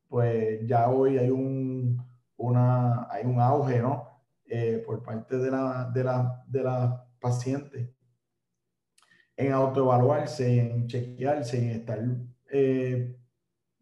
pues 0.09 0.67
ya 0.67 0.89
hoy 0.89 1.17
hay 1.17 1.29
un, 1.29 2.05
una, 2.35 3.07
hay 3.09 3.25
un 3.25 3.39
auge, 3.39 3.81
¿no? 3.81 4.14
Eh, 4.47 4.83
por 4.85 5.01
parte 5.01 5.39
de 5.39 5.49
la, 5.49 5.89
de 5.91 6.03
la, 6.03 6.43
de 6.47 6.61
la 6.61 7.03
paciente 7.19 7.95
en 9.35 9.51
autoevaluarse, 9.51 10.59
en 10.59 10.85
chequearse, 10.85 11.57
en 11.57 11.69
estar 11.79 11.99
eh, 12.51 13.17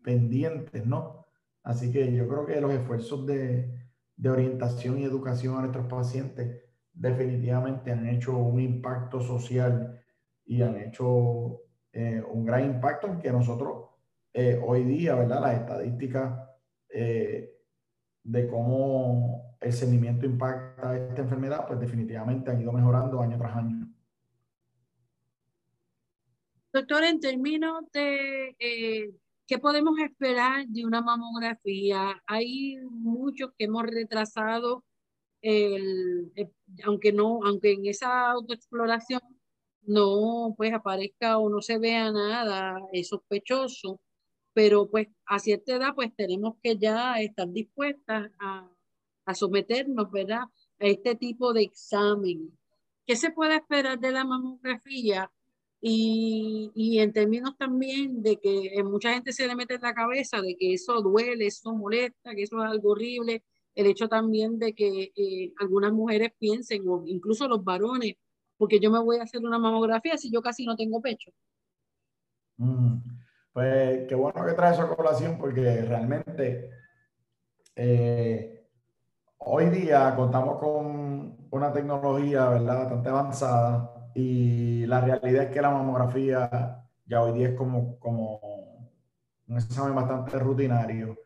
pendientes, 0.02 0.86
¿no? 0.86 1.26
Así 1.64 1.92
que 1.92 2.14
yo 2.14 2.30
creo 2.30 2.46
que 2.46 2.62
los 2.62 2.72
esfuerzos 2.72 3.26
de, 3.26 3.90
de 4.16 4.30
orientación 4.30 5.00
y 5.00 5.04
educación 5.04 5.58
a 5.58 5.62
nuestros 5.62 5.88
pacientes 5.88 6.64
definitivamente 6.94 7.92
han 7.92 8.08
hecho 8.08 8.38
un 8.38 8.62
impacto 8.62 9.20
social 9.20 10.02
y 10.46 10.62
han 10.62 10.78
hecho 10.78 11.60
eh, 11.92 12.24
un 12.32 12.46
gran 12.46 12.64
impacto 12.64 13.08
en 13.08 13.20
que 13.20 13.34
nosotros 13.34 13.90
hoy 14.66 14.84
día, 14.86 15.14
¿verdad? 15.14 15.42
Las 15.42 15.60
estadísticas 15.60 16.40
de 16.90 18.48
cómo 18.50 19.53
el 19.64 19.74
seguimiento 19.74 20.26
impacta 20.26 20.98
esta 20.98 21.22
enfermedad, 21.22 21.66
pues 21.68 21.80
definitivamente 21.80 22.52
han 22.52 22.62
ido 22.62 22.72
mejorando 22.72 23.22
año 23.22 23.38
tras 23.38 23.56
año. 23.56 23.88
Doctor, 26.74 27.04
en 27.04 27.20
términos 27.20 27.84
de 27.94 28.56
qué 29.48 29.60
podemos 29.60 29.98
esperar 30.00 30.66
de 30.68 30.86
una 30.86 31.02
mamografía, 31.02 32.22
hay 32.26 32.78
muchos 32.90 33.52
que 33.58 33.66
hemos 33.66 33.84
retrasado 33.84 34.84
el, 35.42 36.32
aunque 36.84 37.14
no, 37.14 37.40
aunque 37.46 37.74
en 37.74 37.86
esa 37.86 38.32
autoexploración 38.32 39.22
no 39.84 40.54
pues 40.58 40.74
aparezca 40.74 41.38
o 41.38 41.50
no 41.50 41.62
se 41.62 41.78
vea 41.78 42.12
nada 42.12 42.80
sospechoso, 43.04 44.00
pero 44.54 44.90
pues 44.90 45.10
a 45.26 45.40
cierta 45.40 45.76
edad 45.76 45.94
pues 45.94 46.16
tenemos 46.16 46.56
que 46.64 46.78
ya 46.78 47.20
estar 47.20 47.50
dispuestas 47.50 48.32
a, 48.40 48.73
a 49.26 49.36
someternos, 49.36 50.12
¿verdad? 50.12 50.44
A 50.80 50.86
este 50.86 51.16
tipo 51.16 51.54
de 51.54 51.64
examen. 51.64 52.58
¿Qué 53.06 53.16
se 53.16 53.32
puede 53.32 53.56
esperar 53.56 54.00
de 54.00 54.12
la 54.12 54.24
mamografía? 54.26 55.32
Y, 55.82 56.72
y, 56.76 57.00
en 57.00 57.12
términos 57.12 57.58
también 57.58 58.22
de 58.24 58.40
que 58.40 58.82
mucha 58.86 59.14
gente 59.14 59.34
se 59.34 59.46
le 59.48 59.56
mete 59.56 59.76
en 59.76 59.82
la 59.82 59.94
cabeza 59.94 60.42
de 60.42 60.56
que 60.58 60.74
eso 60.74 61.02
duele, 61.02 61.48
eso 61.48 61.74
molesta, 61.74 62.34
que 62.34 62.44
eso 62.44 62.64
es 62.64 62.72
algo 62.72 62.92
horrible. 62.92 63.44
El 63.76 63.88
hecho 63.88 64.08
también 64.08 64.60
de 64.60 64.74
que 64.74 65.12
eh, 65.16 65.54
algunas 65.60 65.92
mujeres 65.92 66.32
piensen, 66.40 66.88
o 66.88 67.04
incluso 67.06 67.50
los 67.50 67.66
varones, 67.66 68.16
porque 68.58 68.80
yo 68.80 68.92
me 68.92 69.00
voy 69.00 69.18
a 69.18 69.24
hacer 69.24 69.42
una 69.42 69.60
mamografía 69.60 70.18
si 70.18 70.32
yo 70.32 70.42
casi 70.42 70.66
no 70.66 70.78
tengo 70.78 71.02
pecho. 71.02 71.32
Mm, 72.58 73.00
pues 73.52 74.08
qué 74.08 74.16
bueno 74.16 74.46
que 74.46 74.54
trae 74.54 74.74
esa 74.74 74.88
colación 74.88 75.38
porque 75.38 75.82
realmente 75.82 76.70
eh, 77.76 78.63
hoy 79.46 79.70
día 79.70 80.16
contamos 80.16 80.58
con 80.60 81.38
una 81.52 81.72
tecnología 81.72 82.50
¿verdad? 82.50 82.80
bastante 82.80 83.10
avanzada 83.10 84.12
y 84.16 84.86
la 84.86 85.02
realidad 85.02 85.44
es 85.44 85.50
que 85.52 85.62
la 85.62 85.72
mamografía 85.72 86.84
ya 87.06 87.22
hoy 87.22 87.34
día 87.34 87.50
es 87.50 87.56
como, 87.56 88.00
como 88.00 88.40
un 89.48 89.58
examen 89.58 89.96
bastante 89.96 90.38
rutinario. 90.40 91.18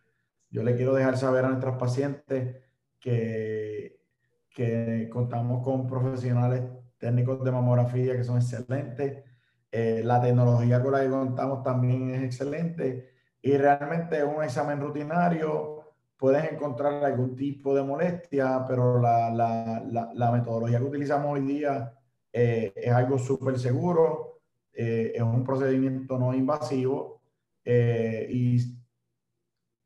Yo 0.50 0.64
le 0.64 0.76
quiero 0.76 0.94
dejar 0.94 1.18
saber 1.18 1.46
a 1.46 1.50
nuestras 1.50 1.78
pacientes 1.78 2.56
que, 3.00 4.02
que 4.50 5.10
contamos 5.12 5.64
con 5.64 5.88
profesionales 5.88 6.64
técnicos 6.98 7.44
de 7.44 7.52
mamografía 7.52 8.16
que 8.16 8.24
son 8.24 8.38
excelentes. 8.38 9.24
Eh, 9.72 10.02
la 10.04 10.22
tecnología 10.22 10.82
con 10.82 10.94
la 10.94 11.02
que 11.02 11.10
contamos 11.10 11.62
también 11.62 12.10
es 12.16 12.24
excelente 12.24 13.12
y 13.42 13.58
realmente 13.58 14.24
un 14.24 14.44
examen 14.44 14.80
rutinario 14.80 15.77
puedes 16.18 16.52
encontrar 16.52 17.04
algún 17.04 17.36
tipo 17.36 17.76
de 17.76 17.84
molestia, 17.84 18.66
pero 18.68 19.00
la, 19.00 19.30
la, 19.30 20.12
la, 20.14 20.32
metodología 20.32 20.80
que 20.80 20.86
utilizamos 20.86 21.34
hoy 21.34 21.42
día 21.42 21.94
eh, 22.34 22.74
es 22.76 22.92
algo 22.92 23.18
súper 23.18 23.60
seguro, 23.60 24.40
eh, 24.74 25.14
es 25.16 25.22
un 25.22 25.44
procedimiento 25.44 26.18
no 26.18 26.34
invasivo 26.34 27.22
y 27.66 28.60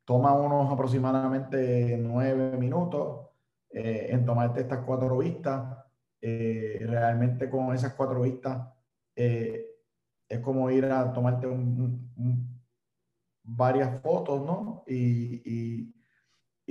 toma 0.04 0.34
unos 0.34 0.72
aproximadamente 0.72 1.98
nueve 1.98 2.56
minutos 2.56 3.26
en 3.70 4.24
tomarte 4.24 4.60
estas 4.60 4.84
cuatro 4.84 5.18
vistas 5.18 5.82
eh, 6.24 6.78
realmente 6.86 7.50
con 7.50 7.74
esas 7.74 7.94
cuatro 7.94 8.20
vistas 8.22 8.68
eh, 9.16 9.66
es 10.28 10.38
como 10.38 10.70
ir 10.70 10.84
a 10.84 11.12
tomarte 11.12 11.48
varias 13.42 14.00
fotos, 14.00 14.40
¿no? 14.46 14.84
Y, 14.86 15.42
y, 15.44 15.94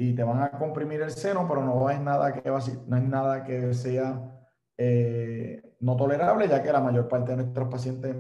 y, 0.10 0.16
te 0.16 0.24
van 0.24 0.42
a 0.42 0.52
comprimir 0.52 1.02
el 1.02 1.12
seno, 1.12 1.48
pero 1.48 1.64
no 1.64 1.90
es 1.90 2.00
nada 2.00 2.34
que, 2.34 2.50
no 2.50 2.98
es 2.98 3.04
nada 3.04 3.44
que 3.44 3.74
sea 3.74 4.50
eh, 4.78 5.76
no 5.80 5.96
tolerable, 5.96 6.48
ya 6.48 6.62
que 6.64 6.72
la 6.72 6.82
mayor 6.82 7.08
parte 7.08 7.32
de 7.32 7.44
nuestros 7.44 7.70
pacientes, 7.70 8.16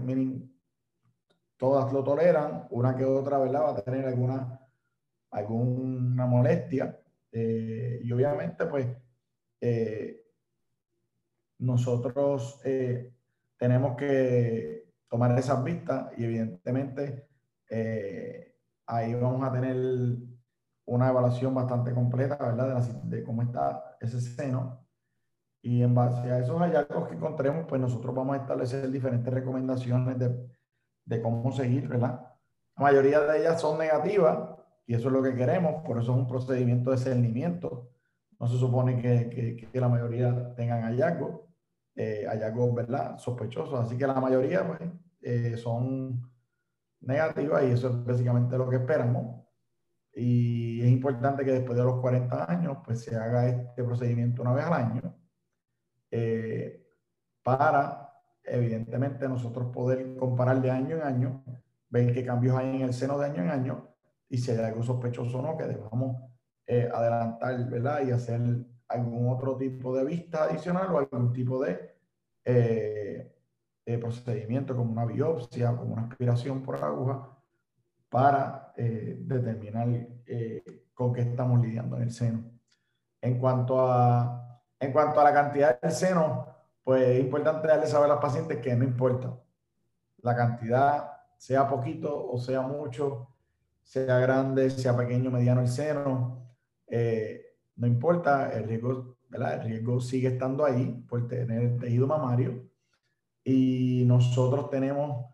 todas 1.57 1.91
lo 1.93 2.03
toleran, 2.03 2.67
una 2.71 2.95
que 2.95 3.05
otra, 3.05 3.37
¿verdad? 3.37 3.63
Va 3.63 3.71
a 3.71 3.83
tener 3.83 4.05
alguna, 4.05 4.59
alguna 5.31 6.25
molestia. 6.25 6.99
y 7.31 8.11
obviamente, 8.11 8.65
pues, 8.65 8.87
nosotros 11.61 12.59
eh, 12.65 13.13
tenemos 13.57 13.95
que 13.95 14.91
tomar 15.07 15.37
esas 15.37 15.63
vistas 15.63 16.11
y 16.17 16.25
evidentemente 16.25 17.27
eh, 17.69 18.55
ahí 18.87 19.13
vamos 19.13 19.47
a 19.47 19.51
tener 19.51 19.77
una 20.85 21.09
evaluación 21.09 21.53
bastante 21.53 21.93
completa, 21.93 22.37
¿verdad? 22.37 22.81
De, 23.03 23.23
cómo 23.23 23.41
está 23.41 23.97
ese 23.99 24.19
seno. 24.19 24.85
Y 25.61 25.83
en 25.83 25.93
base 25.93 26.31
a 26.31 26.39
esos 26.39 26.59
hallazgos 26.59 27.07
que 27.07 27.15
encontremos, 27.15 27.65
pues 27.67 27.79
nosotros 27.79 28.15
vamos 28.15 28.35
a 28.35 28.41
establecer 28.41 28.89
diferentes 28.89 29.31
recomendaciones 29.31 30.17
de, 30.17 30.49
de 31.05 31.21
cómo 31.21 31.51
seguir, 31.51 31.87
¿verdad? 31.87 32.19
La 32.77 32.83
mayoría 32.83 33.19
de 33.21 33.39
ellas 33.39 33.61
son 33.61 33.77
negativas 33.77 34.39
y 34.87 34.95
eso 34.95 35.07
es 35.07 35.13
lo 35.13 35.21
que 35.21 35.35
queremos, 35.35 35.83
por 35.83 35.99
eso 35.99 36.13
es 36.13 36.17
un 36.17 36.27
procedimiento 36.27 36.91
de 36.91 36.97
cernimiento. 36.97 37.91
No 38.39 38.47
se 38.47 38.57
supone 38.57 38.99
que, 38.99 39.29
que, 39.29 39.69
que 39.69 39.79
la 39.79 39.87
mayoría 39.87 40.55
tengan 40.55 40.81
hallazgos 40.81 41.41
eh, 41.95 42.25
hallazgos, 42.27 42.73
¿verdad? 42.73 43.17
Sospechosos. 43.17 43.79
Así 43.79 43.97
que 43.97 44.07
la 44.07 44.19
mayoría 44.19 44.65
pues, 44.65 44.79
eh, 45.21 45.57
son 45.57 46.21
negativas 47.01 47.63
y 47.63 47.71
eso 47.71 47.89
es 47.89 48.05
básicamente 48.05 48.57
lo 48.57 48.69
que 48.69 48.77
esperamos. 48.77 49.40
Y 50.13 50.81
es 50.81 50.89
importante 50.89 51.45
que 51.45 51.53
después 51.53 51.77
de 51.77 51.83
los 51.83 52.01
40 52.01 52.51
años 52.51 52.77
pues 52.83 53.01
se 53.03 53.15
haga 53.15 53.47
este 53.47 53.83
procedimiento 53.83 54.41
una 54.41 54.53
vez 54.53 54.65
al 54.65 54.73
año 54.73 55.15
eh, 56.11 56.85
para 57.41 58.13
evidentemente 58.43 59.27
nosotros 59.29 59.71
poder 59.73 60.17
comparar 60.17 60.61
de 60.61 60.69
año 60.69 60.97
en 60.97 61.03
año, 61.03 61.43
ver 61.89 62.13
qué 62.13 62.25
cambios 62.25 62.57
hay 62.57 62.75
en 62.75 62.81
el 62.81 62.93
seno 62.93 63.17
de 63.17 63.27
año 63.27 63.43
en 63.43 63.49
año 63.49 63.95
y 64.27 64.37
si 64.37 64.51
hay 64.51 64.59
algo 64.59 64.83
sospechoso 64.83 65.39
o 65.39 65.41
no 65.41 65.57
que 65.57 65.65
debamos 65.65 66.17
eh, 66.67 66.89
adelantar, 66.93 67.69
¿verdad? 67.69 68.05
Y 68.05 68.11
hacer 68.11 68.41
algún 68.89 69.29
otro 69.29 69.55
tipo 69.57 69.95
de 69.95 70.03
vista 70.03 70.43
adicional 70.43 70.93
o 70.93 70.99
algún 70.99 71.31
tipo 71.31 71.63
de 71.63 71.95
eh, 72.43 73.31
procedimiento 73.99 74.75
como 74.75 74.91
una 74.91 75.05
biopsia, 75.05 75.75
como 75.75 75.93
una 75.93 76.03
aspiración 76.03 76.61
por 76.61 76.83
aguja, 76.83 77.40
para 78.11 78.73
eh, 78.75 79.15
determinar 79.21 79.87
eh, 80.25 80.83
con 80.93 81.13
qué 81.13 81.21
estamos 81.21 81.61
lidiando 81.61 81.95
en 81.95 82.03
el 82.03 82.11
seno. 82.11 82.43
En 83.21 83.39
cuanto 83.39 83.79
a, 83.89 84.59
en 84.77 84.91
cuanto 84.91 85.21
a 85.21 85.23
la 85.23 85.33
cantidad 85.33 85.79
del 85.79 85.91
seno, 85.91 86.45
pues 86.83 87.07
es 87.07 87.21
importante 87.21 87.69
darle 87.69 87.87
saber 87.87 88.11
a 88.11 88.15
los 88.15 88.21
pacientes 88.21 88.57
que 88.57 88.75
no 88.75 88.83
importa. 88.83 89.33
La 90.23 90.35
cantidad, 90.35 91.09
sea 91.37 91.69
poquito 91.69 92.29
o 92.29 92.37
sea 92.37 92.61
mucho, 92.61 93.29
sea 93.81 94.19
grande, 94.19 94.69
sea 94.69 94.95
pequeño, 94.95 95.31
mediano 95.31 95.61
el 95.61 95.69
seno, 95.69 96.49
no 97.77 97.87
importa, 97.87 98.51
el 98.51 98.67
riesgo, 98.67 99.15
el 99.31 99.61
riesgo 99.63 100.01
sigue 100.01 100.27
estando 100.27 100.65
ahí 100.65 101.03
por 101.07 101.27
tener 101.29 101.61
el 101.61 101.79
tejido 101.79 102.07
mamario 102.07 102.69
y 103.43 104.03
nosotros 104.05 104.69
tenemos 104.69 105.25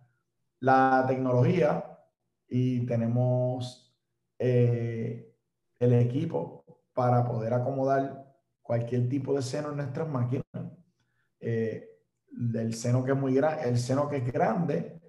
la 0.60 1.06
tecnología 1.08 1.87
y 2.48 2.86
tenemos 2.86 3.96
eh, 4.40 5.36
el 5.80 5.94
equipo 5.94 6.64
para 6.94 7.26
poder 7.26 7.54
acomodar 7.54 8.36
cualquier 8.62 9.08
tipo 9.10 9.34
de 9.34 9.42
seno 9.42 9.70
en 9.70 9.78
nuestras 9.78 10.08
máquinas. 10.08 10.46
Eh, 11.40 11.90
el 12.56 12.74
seno 12.74 13.04
que 13.04 13.12
es 13.12 13.18
muy 13.18 13.34
grande, 13.34 13.70
el 13.70 13.78
seno 13.78 14.10
que 14.10 14.18
es 14.18 14.32
grande, 14.32 15.00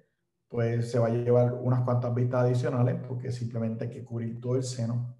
pues 0.47 0.91
se 0.91 0.99
va 0.99 1.07
a 1.07 1.11
llevar 1.11 1.53
unas 1.53 1.81
cuantas 1.81 2.13
vistas 2.13 2.45
adicionales 2.45 2.99
porque 3.07 3.31
simplemente 3.31 3.85
hay 3.85 3.91
que 3.91 4.03
cubrir 4.03 4.39
todo 4.39 4.55
el 4.55 4.63
seno 4.63 5.15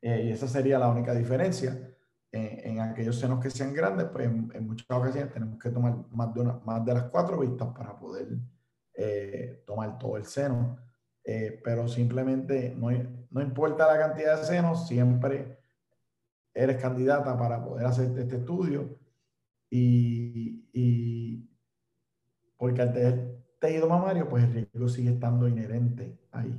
eh, 0.00 0.24
y 0.26 0.32
esa 0.32 0.48
sería 0.48 0.78
la 0.78 0.88
única 0.88 1.14
diferencia. 1.14 1.86
En, 2.32 2.78
aquellos 2.78 3.18
senos 3.18 3.40
que 3.42 3.50
sean 3.50 3.74
grandes, 3.74 4.06
pues 4.06 4.26
en, 4.26 4.64
muchas 4.64 4.86
ocasiones 4.88 5.32
tenemos 5.32 5.58
que 5.58 5.70
tomar 5.70 5.96
más 6.12 6.32
de, 6.32 6.40
una, 6.40 6.60
más 6.64 6.84
de 6.84 6.94
las 6.94 7.04
cuatro 7.04 7.40
vistas 7.40 7.68
para 7.76 7.98
poder 7.98 8.28
eh, 8.94 9.62
tomar 9.66 9.98
todo 9.98 10.16
el 10.16 10.24
seno. 10.24 10.78
Eh, 11.24 11.60
pero 11.62 11.86
simplemente 11.86 12.74
no, 12.76 12.88
no 13.30 13.40
importa 13.42 13.86
la 13.86 13.98
cantidad 13.98 14.38
de 14.38 14.44
senos, 14.44 14.88
siempre 14.88 15.58
eres 16.54 16.80
candidata 16.80 17.38
para 17.38 17.62
poder 17.62 17.86
hacer 17.86 18.18
este 18.18 18.36
estudio 18.36 18.98
y, 19.68 20.64
y 20.72 21.48
porque 22.56 22.82
al 22.82 22.92
tener 22.92 23.40
tejido 23.60 23.88
mamario, 23.88 24.28
pues 24.28 24.44
el 24.44 24.52
riesgo 24.52 24.88
sigue 24.88 25.10
estando 25.10 25.46
inherente 25.46 26.18
ahí. 26.32 26.58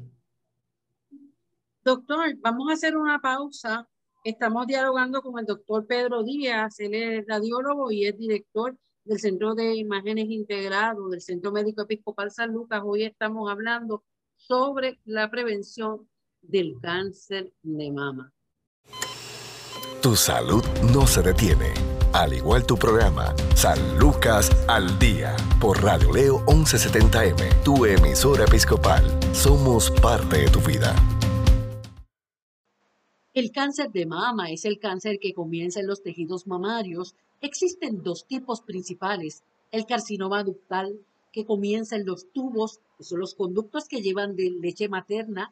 Doctor, 1.84 2.38
vamos 2.40 2.70
a 2.70 2.74
hacer 2.74 2.96
una 2.96 3.20
pausa. 3.20 3.88
Estamos 4.24 4.68
dialogando 4.68 5.22
con 5.22 5.40
el 5.40 5.46
doctor 5.46 5.88
Pedro 5.88 6.24
Díaz, 6.24 6.80
él 6.80 6.94
es 6.94 7.26
radiólogo 7.28 7.92
y 7.92 8.06
es 8.06 8.16
director 8.16 8.78
del 9.04 9.20
Centro 9.20 9.56
de 9.56 9.76
Imágenes 9.76 10.30
Integrado 10.30 11.10
del 11.10 11.22
Centro 11.22 11.52
Médico 11.52 11.84
Episcopal 11.84 12.32
San 12.32 12.54
Lucas. 12.54 12.82
Hoy 12.86 13.04
estamos 13.04 13.50
hablando 13.50 14.04
sobre 14.36 15.00
la 15.06 15.30
prevención 15.30 16.08
del 16.42 16.76
cáncer 16.82 17.52
de 17.64 17.92
mama. 17.92 18.34
Tu 20.02 20.16
salud 20.16 20.64
no 20.94 21.06
se 21.06 21.22
detiene, 21.22 21.74
al 22.14 22.34
igual 22.34 22.66
tu 22.66 22.76
programa 22.76 23.36
San 23.56 24.00
Lucas 24.00 24.50
al 24.68 24.98
Día 24.98 25.36
por 25.60 25.84
Radio 25.84 26.12
Leo 26.12 26.46
1170M, 26.48 27.64
tu 27.64 27.86
emisora 27.86 28.46
episcopal. 28.46 29.04
Somos 29.34 29.92
parte 30.02 30.40
de 30.40 30.50
tu 30.50 30.60
vida. 30.60 30.96
El 33.34 33.52
cáncer 33.52 33.92
de 33.92 34.06
mama 34.06 34.52
es 34.52 34.66
el 34.66 34.78
cáncer 34.78 35.18
que 35.20 35.34
comienza 35.34 35.80
en 35.80 35.88
los 35.88 36.04
tejidos 36.04 36.48
mamarios. 36.48 37.16
Existen 37.44 38.04
dos 38.04 38.28
tipos 38.28 38.62
principales. 38.62 39.44
El 39.72 39.88
carcinoma 39.88 40.44
ductal, 40.44 41.00
que 41.32 41.44
comienza 41.44 41.96
en 41.96 42.06
los 42.06 42.32
tubos, 42.32 42.82
que 43.00 43.04
son 43.04 43.20
los 43.20 43.34
conductos 43.34 43.88
que 43.88 44.02
llevan 44.02 44.36
de 44.36 44.52
leche 44.52 44.88
materna 44.90 45.52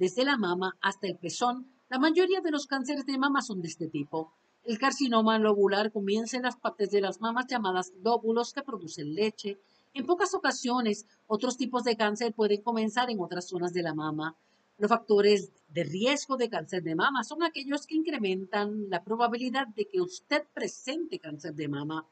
desde 0.00 0.24
la 0.24 0.36
mama 0.36 0.76
hasta 0.80 1.06
el 1.06 1.16
pezón. 1.16 1.70
La 1.90 2.00
mayoría 2.00 2.40
de 2.40 2.50
los 2.50 2.66
cánceres 2.66 3.06
de 3.06 3.18
mama 3.18 3.40
son 3.42 3.62
de 3.62 3.68
este 3.68 3.86
tipo. 3.86 4.32
El 4.64 4.80
carcinoma 4.80 5.38
lobular 5.38 5.92
comienza 5.92 6.36
en 6.36 6.42
las 6.42 6.56
partes 6.56 6.90
de 6.90 7.00
las 7.00 7.20
mamas 7.20 7.46
llamadas 7.46 7.92
lóbulos 8.02 8.52
que 8.52 8.62
producen 8.62 9.14
leche. 9.14 9.60
En 9.94 10.06
pocas 10.06 10.34
ocasiones, 10.34 11.06
otros 11.28 11.56
tipos 11.56 11.84
de 11.84 11.96
cáncer 11.96 12.34
pueden 12.34 12.62
comenzar 12.62 13.10
en 13.10 13.20
otras 13.20 13.46
zonas 13.46 13.72
de 13.72 13.82
la 13.82 13.94
mama. 13.94 14.36
Los 14.78 14.90
factores 14.90 15.50
de 15.70 15.82
riesgo 15.82 16.36
de 16.36 16.48
cáncer 16.48 16.84
de 16.84 16.94
mama 16.94 17.24
son 17.24 17.42
aquellos 17.42 17.84
que 17.84 17.96
incrementan 17.96 18.88
la 18.88 19.02
probabilidad 19.02 19.66
de 19.66 19.88
que 19.88 20.00
usted 20.00 20.44
presente 20.54 21.18
cáncer 21.18 21.54
de 21.54 21.66
mama. 21.66 22.06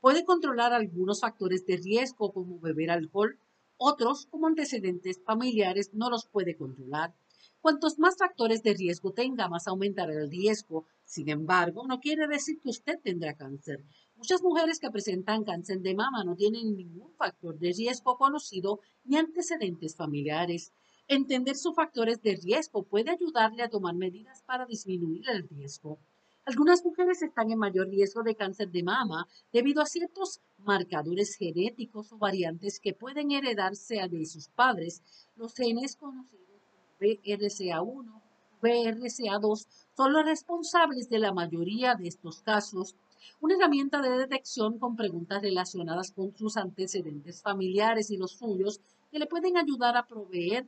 Puede 0.00 0.24
controlar 0.24 0.72
algunos 0.72 1.20
factores 1.20 1.66
de 1.66 1.78
riesgo 1.78 2.32
como 2.32 2.60
beber 2.60 2.92
alcohol, 2.92 3.40
otros 3.76 4.26
como 4.26 4.46
antecedentes 4.46 5.20
familiares 5.24 5.90
no 5.94 6.10
los 6.10 6.26
puede 6.26 6.56
controlar. 6.56 7.12
Cuantos 7.60 7.98
más 7.98 8.16
factores 8.16 8.62
de 8.62 8.74
riesgo 8.74 9.12
tenga, 9.12 9.48
más 9.48 9.66
aumentará 9.66 10.12
el 10.12 10.30
riesgo. 10.30 10.86
Sin 11.04 11.28
embargo, 11.28 11.88
no 11.88 11.98
quiere 11.98 12.28
decir 12.28 12.60
que 12.60 12.70
usted 12.70 13.00
tendrá 13.02 13.34
cáncer. 13.34 13.84
Muchas 14.14 14.42
mujeres 14.42 14.78
que 14.78 14.92
presentan 14.92 15.42
cáncer 15.42 15.80
de 15.80 15.96
mama 15.96 16.22
no 16.22 16.36
tienen 16.36 16.76
ningún 16.76 17.12
factor 17.14 17.58
de 17.58 17.72
riesgo 17.72 18.16
conocido 18.16 18.78
ni 19.04 19.16
antecedentes 19.16 19.96
familiares. 19.96 20.72
Entender 21.08 21.56
sus 21.56 21.74
factores 21.74 22.22
de 22.22 22.36
riesgo 22.36 22.84
puede 22.84 23.10
ayudarle 23.10 23.62
a 23.62 23.68
tomar 23.68 23.94
medidas 23.94 24.42
para 24.44 24.64
disminuir 24.64 25.28
el 25.28 25.48
riesgo. 25.48 25.98
Algunas 26.44 26.84
mujeres 26.84 27.22
están 27.22 27.50
en 27.50 27.58
mayor 27.58 27.88
riesgo 27.88 28.22
de 28.22 28.34
cáncer 28.34 28.70
de 28.70 28.82
mama 28.82 29.28
debido 29.52 29.82
a 29.82 29.86
ciertos 29.86 30.40
marcadores 30.58 31.36
genéticos 31.36 32.12
o 32.12 32.18
variantes 32.18 32.80
que 32.80 32.94
pueden 32.94 33.30
heredarse 33.30 33.96
de 34.08 34.26
sus 34.26 34.48
padres. 34.48 35.02
Los 35.36 35.54
genes 35.54 35.96
conocidos 35.96 36.62
como 36.70 36.98
BRCA1, 36.98 38.22
BRCA2 38.60 39.66
son 39.96 40.12
los 40.12 40.24
responsables 40.24 41.08
de 41.08 41.18
la 41.18 41.32
mayoría 41.32 41.94
de 41.94 42.08
estos 42.08 42.42
casos. 42.42 42.96
Una 43.40 43.54
herramienta 43.54 44.00
de 44.00 44.10
detección 44.18 44.78
con 44.78 44.96
preguntas 44.96 45.42
relacionadas 45.42 46.10
con 46.10 46.34
sus 46.36 46.56
antecedentes 46.56 47.42
familiares 47.42 48.10
y 48.10 48.16
los 48.16 48.32
suyos 48.32 48.80
que 49.10 49.18
le 49.18 49.26
pueden 49.26 49.56
ayudar 49.56 49.96
a 49.96 50.06
proveer 50.06 50.66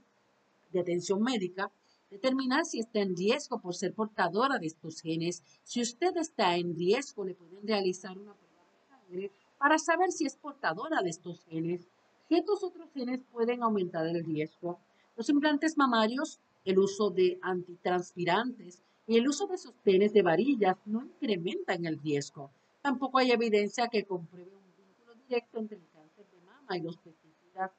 de 0.74 0.80
atención 0.80 1.22
médica, 1.22 1.70
determinar 2.10 2.64
si 2.66 2.80
está 2.80 3.00
en 3.00 3.16
riesgo 3.16 3.60
por 3.60 3.74
ser 3.74 3.94
portadora 3.94 4.58
de 4.58 4.66
estos 4.66 5.00
genes. 5.00 5.42
Si 5.62 5.80
usted 5.80 6.16
está 6.16 6.56
en 6.56 6.76
riesgo, 6.76 7.24
le 7.24 7.34
pueden 7.34 7.66
realizar 7.66 8.18
una 8.18 8.34
prueba 8.34 8.64
de 8.70 8.88
sangre 8.88 9.32
para 9.58 9.78
saber 9.78 10.12
si 10.12 10.26
es 10.26 10.36
portadora 10.36 11.00
de 11.02 11.10
estos 11.10 11.44
genes. 11.44 11.88
Ciertos 12.28 12.62
otros 12.62 12.90
genes 12.92 13.20
pueden 13.32 13.62
aumentar 13.62 14.06
el 14.06 14.24
riesgo. 14.24 14.78
Los 15.16 15.28
implantes 15.28 15.76
mamarios, 15.76 16.40
el 16.64 16.78
uso 16.78 17.10
de 17.10 17.38
antitranspirantes 17.42 18.82
y 19.06 19.16
el 19.16 19.28
uso 19.28 19.46
de 19.46 19.58
sostenes 19.58 20.12
de 20.12 20.22
varillas 20.22 20.76
no 20.86 21.04
incrementan 21.04 21.84
el 21.84 21.98
riesgo. 22.00 22.50
Tampoco 22.82 23.18
hay 23.18 23.30
evidencia 23.30 23.88
que 23.88 24.04
compruebe 24.04 24.54
un 24.54 24.76
vínculo 24.76 25.14
directo 25.14 25.58
entre 25.58 25.78
el 25.78 25.88
cáncer 25.88 26.26
de 26.30 26.40
mama 26.40 26.76
y 26.76 26.80
los 26.80 26.96
pesticidas. 26.96 27.70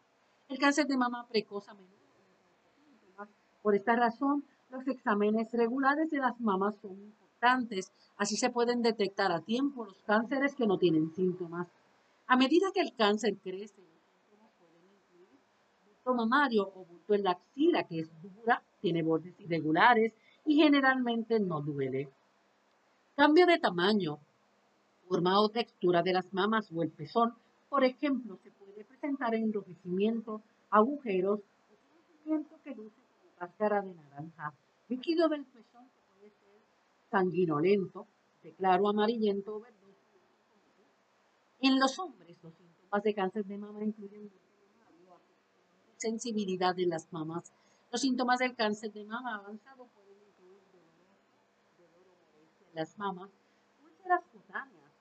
El 0.47 0.59
cáncer 0.59 0.87
de 0.87 0.97
mama 0.97 1.27
precoz 1.27 1.67
a 1.69 1.73
menudo 1.73 1.94
por 3.65 3.73
esta 3.73 3.95
razón, 3.95 4.43
los 4.69 4.87
exámenes 4.87 5.51
regulares 5.51 6.11
de 6.11 6.19
las 6.19 6.39
mamas 6.39 6.75
son 6.83 6.91
importantes. 7.01 7.91
Así 8.15 8.37
se 8.37 8.51
pueden 8.51 8.83
detectar 8.83 9.31
a 9.31 9.41
tiempo 9.41 9.85
los 9.85 9.97
cánceres 10.03 10.53
que 10.53 10.67
no 10.67 10.77
tienen 10.77 11.09
síntomas. 11.15 11.67
A 12.27 12.37
medida 12.37 12.67
que 12.71 12.81
el 12.81 12.93
cáncer 12.95 13.35
crece, 13.43 13.81
bulto 15.83 16.13
mamario 16.13 16.71
o 16.75 16.85
bulto 16.85 17.15
en 17.15 17.23
la 17.23 17.31
axila, 17.31 17.85
que 17.85 18.01
es 18.01 18.11
dura, 18.21 18.61
tiene 18.81 19.01
bordes 19.01 19.33
irregulares 19.39 20.13
y 20.45 20.57
generalmente 20.57 21.39
no 21.39 21.59
duele. 21.61 22.07
Cambio 23.15 23.47
de 23.47 23.57
tamaño, 23.57 24.19
forma 25.07 25.41
o 25.41 25.49
textura 25.49 26.03
de 26.03 26.13
las 26.13 26.31
mamas 26.35 26.71
o 26.71 26.83
el 26.83 26.91
pezón, 26.91 27.33
por 27.69 27.83
ejemplo, 27.83 28.37
se 28.43 28.51
puede 28.51 28.85
presentar 28.85 29.33
enrojecimiento, 29.33 30.43
agujeros 30.69 31.39
o 32.27 32.61
que 32.63 32.75
luce 32.75 33.04
cáscara 33.37 33.81
de 33.81 33.93
naranja, 33.93 34.53
líquido 34.89 35.29
del 35.29 35.45
pezón 35.45 35.89
que 35.89 35.99
puede 36.13 36.29
ser 36.29 36.61
sanguinolento, 37.11 38.07
de 38.43 38.51
claro 38.53 38.87
amarillento 38.87 39.55
o 39.55 39.59
verdoso. 39.59 39.85
En 41.59 41.79
los 41.79 41.97
hombres, 41.99 42.37
los 42.43 42.53
síntomas 42.53 43.03
de 43.03 43.13
cáncer 43.13 43.45
de 43.45 43.57
mama 43.57 43.83
incluyen 43.83 44.29
sensibilidad 45.97 46.75
de 46.75 46.85
las 46.85 47.11
mamas. 47.11 47.51
Los 47.91 48.01
síntomas 48.01 48.39
del 48.39 48.55
cáncer 48.55 48.91
de 48.91 49.05
mama 49.05 49.35
avanzado 49.35 49.87
pueden 49.87 50.17
incluir 50.27 50.61
dolor, 50.71 51.09
dolor 51.77 52.17
o 52.35 52.69
en 52.69 52.75
las 52.75 52.97
mamas, 52.97 53.29
úlceras 53.83 54.23
cutáneas, 54.31 54.91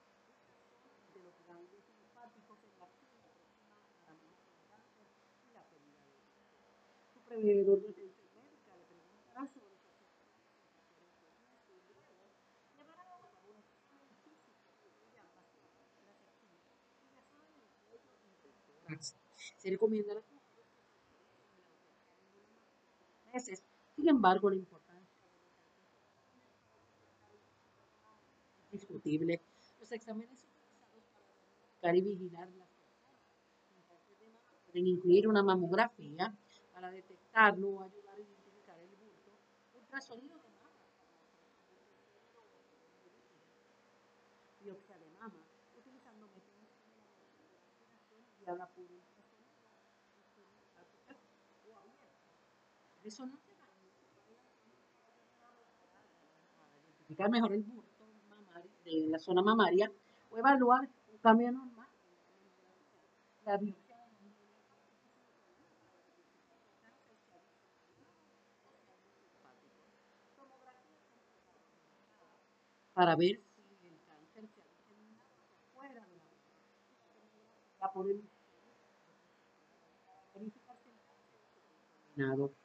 de 1.13 1.19
los 1.21 1.35
ganglios 1.47 1.83
linfáticos 1.99 2.57
en 2.63 2.79
la 2.79 2.87
piel 2.87 3.11
próxima 3.21 3.75
a 3.75 3.79
la 3.79 4.15
mama 4.15 4.39
con 4.47 4.57
cáncer 4.71 5.05
y 5.45 5.53
la 5.53 5.63
pérdida 5.69 6.01
de 6.05 6.17
Su 7.13 7.19
prevenidor 7.27 7.81
de 7.81 8.05
Se 19.35 19.69
recomienda 19.69 20.13
a 20.13 20.15
las 20.15 20.31
mujeres 20.31 20.65
meses. 23.33 23.63
Sin 23.95 24.07
embargo, 24.09 24.49
la 24.49 24.55
importancia 24.55 25.15
es 28.63 28.71
discutible. 28.71 29.41
Los 29.79 29.91
exámenes 29.91 30.43
utilizados 30.43 31.03
para 31.11 31.93
diagnosticar 31.93 31.95
y 31.95 32.01
vigilar 32.01 32.49
las 32.49 32.69
personas 32.69 34.41
pueden 34.65 34.87
incluir 34.87 35.27
una 35.27 35.43
mamografía 35.43 36.35
para 36.73 36.89
detectarlo 36.89 37.69
o 37.69 37.81
ayudar 37.83 38.15
a 38.15 38.21
identificar 38.21 38.79
el 38.79 38.89
bulto, 38.89 39.31
ultrasonido 39.73 40.37
de 40.37 40.49
mama, 40.49 40.81
biopsia 44.61 44.97
de 44.97 45.09
mama, 45.11 45.45
utilizando 45.77 46.27
métodos 46.27 46.55
de 48.09 48.43
guiada 48.43 48.67
Eso 53.05 53.23
no 53.27 53.37
se 53.37 53.51
da. 53.51 53.67
Para 56.57 56.75
identificar 56.79 57.29
mejor 57.29 57.53
el 57.53 57.61
bulto 57.61 58.07
de 58.83 59.07
la 59.09 59.19
zona 59.19 59.43
mamaria 59.43 59.91
o 60.31 60.37
evaluar 60.39 60.89
un 61.11 61.17
cambio 61.19 61.51
normal. 61.51 61.87
La 63.45 63.59
para 72.95 73.15
ver 73.17 73.41
si 73.79 73.87
el 73.87 73.99
cáncer 74.07 74.47
se 74.47 74.61
ha 74.61 74.65
diseminado 74.65 75.29
fuera 75.73 75.93
de 75.93 75.99
la 75.99 76.07
mama. 76.07 76.25
asignado. 82.15 82.64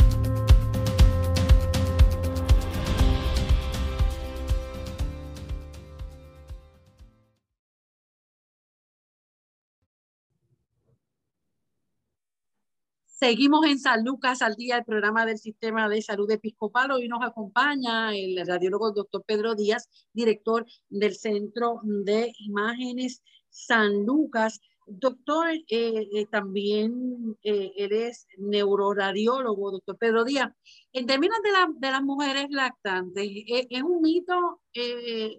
Seguimos 13.23 13.67
en 13.67 13.77
San 13.77 14.03
Lucas 14.03 14.41
al 14.41 14.55
día, 14.55 14.77
el 14.77 14.83
programa 14.83 15.27
del 15.27 15.37
Sistema 15.37 15.87
de 15.87 16.01
Salud 16.01 16.29
Episcopal. 16.31 16.89
Hoy 16.89 17.07
nos 17.07 17.21
acompaña 17.21 18.15
el 18.15 18.43
radiólogo 18.47 18.93
doctor 18.93 19.23
Pedro 19.27 19.53
Díaz, 19.53 19.87
director 20.11 20.65
del 20.89 21.13
Centro 21.13 21.81
de 21.83 22.33
Imágenes 22.39 23.21
San 23.51 24.07
Lucas. 24.07 24.59
Doctor, 24.87 25.49
eh, 25.51 25.61
eh, 25.69 26.25
también 26.31 27.37
eh, 27.43 27.71
eres 27.77 28.25
neuroradiólogo, 28.39 29.69
doctor 29.69 29.99
Pedro 29.99 30.23
Díaz. 30.23 30.51
En 30.91 31.05
términos 31.05 31.37
de, 31.43 31.51
de 31.77 31.91
las 31.91 32.01
mujeres 32.01 32.47
lactantes, 32.49 33.29
¿es 33.69 33.83
un 33.83 34.01
mito 34.01 34.33
o 34.33 34.59
es 34.73 35.31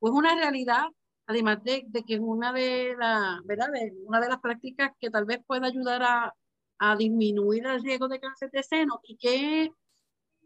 una 0.00 0.34
realidad? 0.34 0.86
Además 1.26 1.62
de, 1.62 1.86
que 2.04 2.14
es 2.14 2.20
una 2.20 2.52
de, 2.52 2.96
la, 2.98 3.40
¿verdad? 3.44 3.68
Una 4.04 4.20
de 4.20 4.28
las 4.28 4.40
prácticas 4.40 4.90
que 4.98 5.10
tal 5.10 5.26
vez 5.26 5.38
pueda 5.46 5.68
ayudar 5.68 6.02
a, 6.02 6.34
a 6.80 6.96
disminuir 6.96 7.66
el 7.66 7.82
riesgo 7.82 8.08
de 8.08 8.18
cáncer 8.18 8.50
de 8.50 8.62
seno 8.62 9.00
y 9.04 9.16
que 9.18 9.70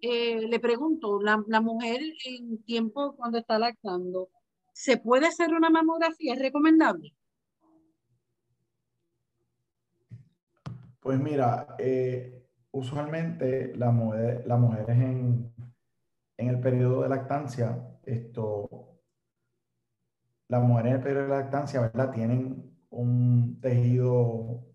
eh, 0.03 0.49
le 0.49 0.61
pregunto, 0.61 1.23
la, 1.23 1.43
la, 1.47 1.61
mujer 1.61 2.01
en 2.27 2.63
tiempo 2.65 3.15
cuando 3.17 3.39
está 3.39 3.59
lactando, 3.59 4.29
¿se 4.73 4.97
puede 4.97 5.29
hacer 5.29 5.55
una 5.55 5.71
mamografía? 5.71 6.35
¿Es 6.35 6.41
recomendable? 6.41 7.15
Pues 10.99 11.21
mira, 11.21 11.77
eh, 11.79 12.45
usualmente 12.73 13.73
las 13.77 13.95
mujeres, 13.95 14.89
en, 14.89 15.55
en 16.37 16.49
el 16.49 16.61
periodo 16.61 17.03
de 17.03 17.11
lactancia, 17.11 17.97
esto, 18.03 18.99
las 20.49 20.63
mujeres 20.63 20.91
en 20.91 20.97
el 20.97 21.03
periodo 21.03 21.23
de 21.23 21.29
lactancia, 21.29 21.81
¿verdad? 21.81 22.11
Tienen 22.11 22.77
un 22.91 23.61
tejido 23.61 24.74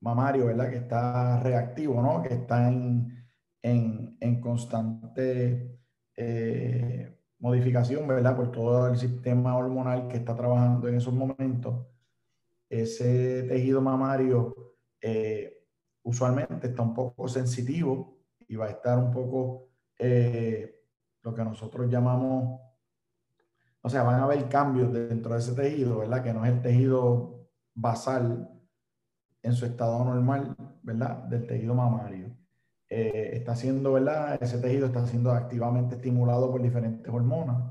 mamario, 0.00 0.46
¿verdad? 0.46 0.70
Que 0.70 0.76
está 0.76 1.40
reactivo, 1.40 2.00
¿no? 2.02 2.22
Que 2.22 2.34
está 2.34 2.68
en, 2.68 3.26
en, 3.62 4.16
en 4.20 4.40
constante 4.40 5.78
eh, 6.16 7.16
modificación, 7.38 8.06
¿verdad? 8.06 8.36
Por 8.36 8.50
todo 8.50 8.88
el 8.88 8.96
sistema 8.96 9.56
hormonal 9.56 10.08
que 10.08 10.16
está 10.16 10.34
trabajando 10.34 10.88
en 10.88 10.96
esos 10.96 11.14
momentos. 11.14 11.86
Ese 12.68 13.44
tejido 13.44 13.80
mamario 13.80 14.74
eh, 15.00 15.64
usualmente 16.02 16.68
está 16.68 16.82
un 16.82 16.94
poco 16.94 17.28
sensitivo 17.28 18.18
y 18.46 18.56
va 18.56 18.66
a 18.66 18.70
estar 18.70 18.98
un 18.98 19.10
poco 19.10 19.68
eh, 19.98 20.82
lo 21.22 21.34
que 21.34 21.44
nosotros 21.44 21.88
llamamos, 21.90 22.60
o 23.80 23.88
sea, 23.88 24.02
van 24.02 24.20
a 24.20 24.24
haber 24.24 24.48
cambios 24.48 24.92
dentro 24.92 25.34
de 25.34 25.40
ese 25.40 25.54
tejido, 25.54 25.98
¿verdad? 25.98 26.22
Que 26.22 26.32
no 26.32 26.44
es 26.44 26.52
el 26.52 26.62
tejido 26.62 27.48
basal 27.74 28.57
en 29.42 29.52
su 29.54 29.66
estado 29.66 30.04
normal, 30.04 30.56
¿verdad? 30.82 31.24
Del 31.24 31.46
tejido 31.46 31.74
mamario. 31.74 32.36
Eh, 32.88 33.30
está 33.34 33.54
siendo, 33.54 33.92
¿verdad? 33.92 34.38
Ese 34.42 34.58
tejido 34.58 34.86
está 34.86 35.06
siendo 35.06 35.30
activamente 35.32 35.96
estimulado 35.96 36.50
por 36.50 36.62
diferentes 36.62 37.12
hormonas. 37.12 37.62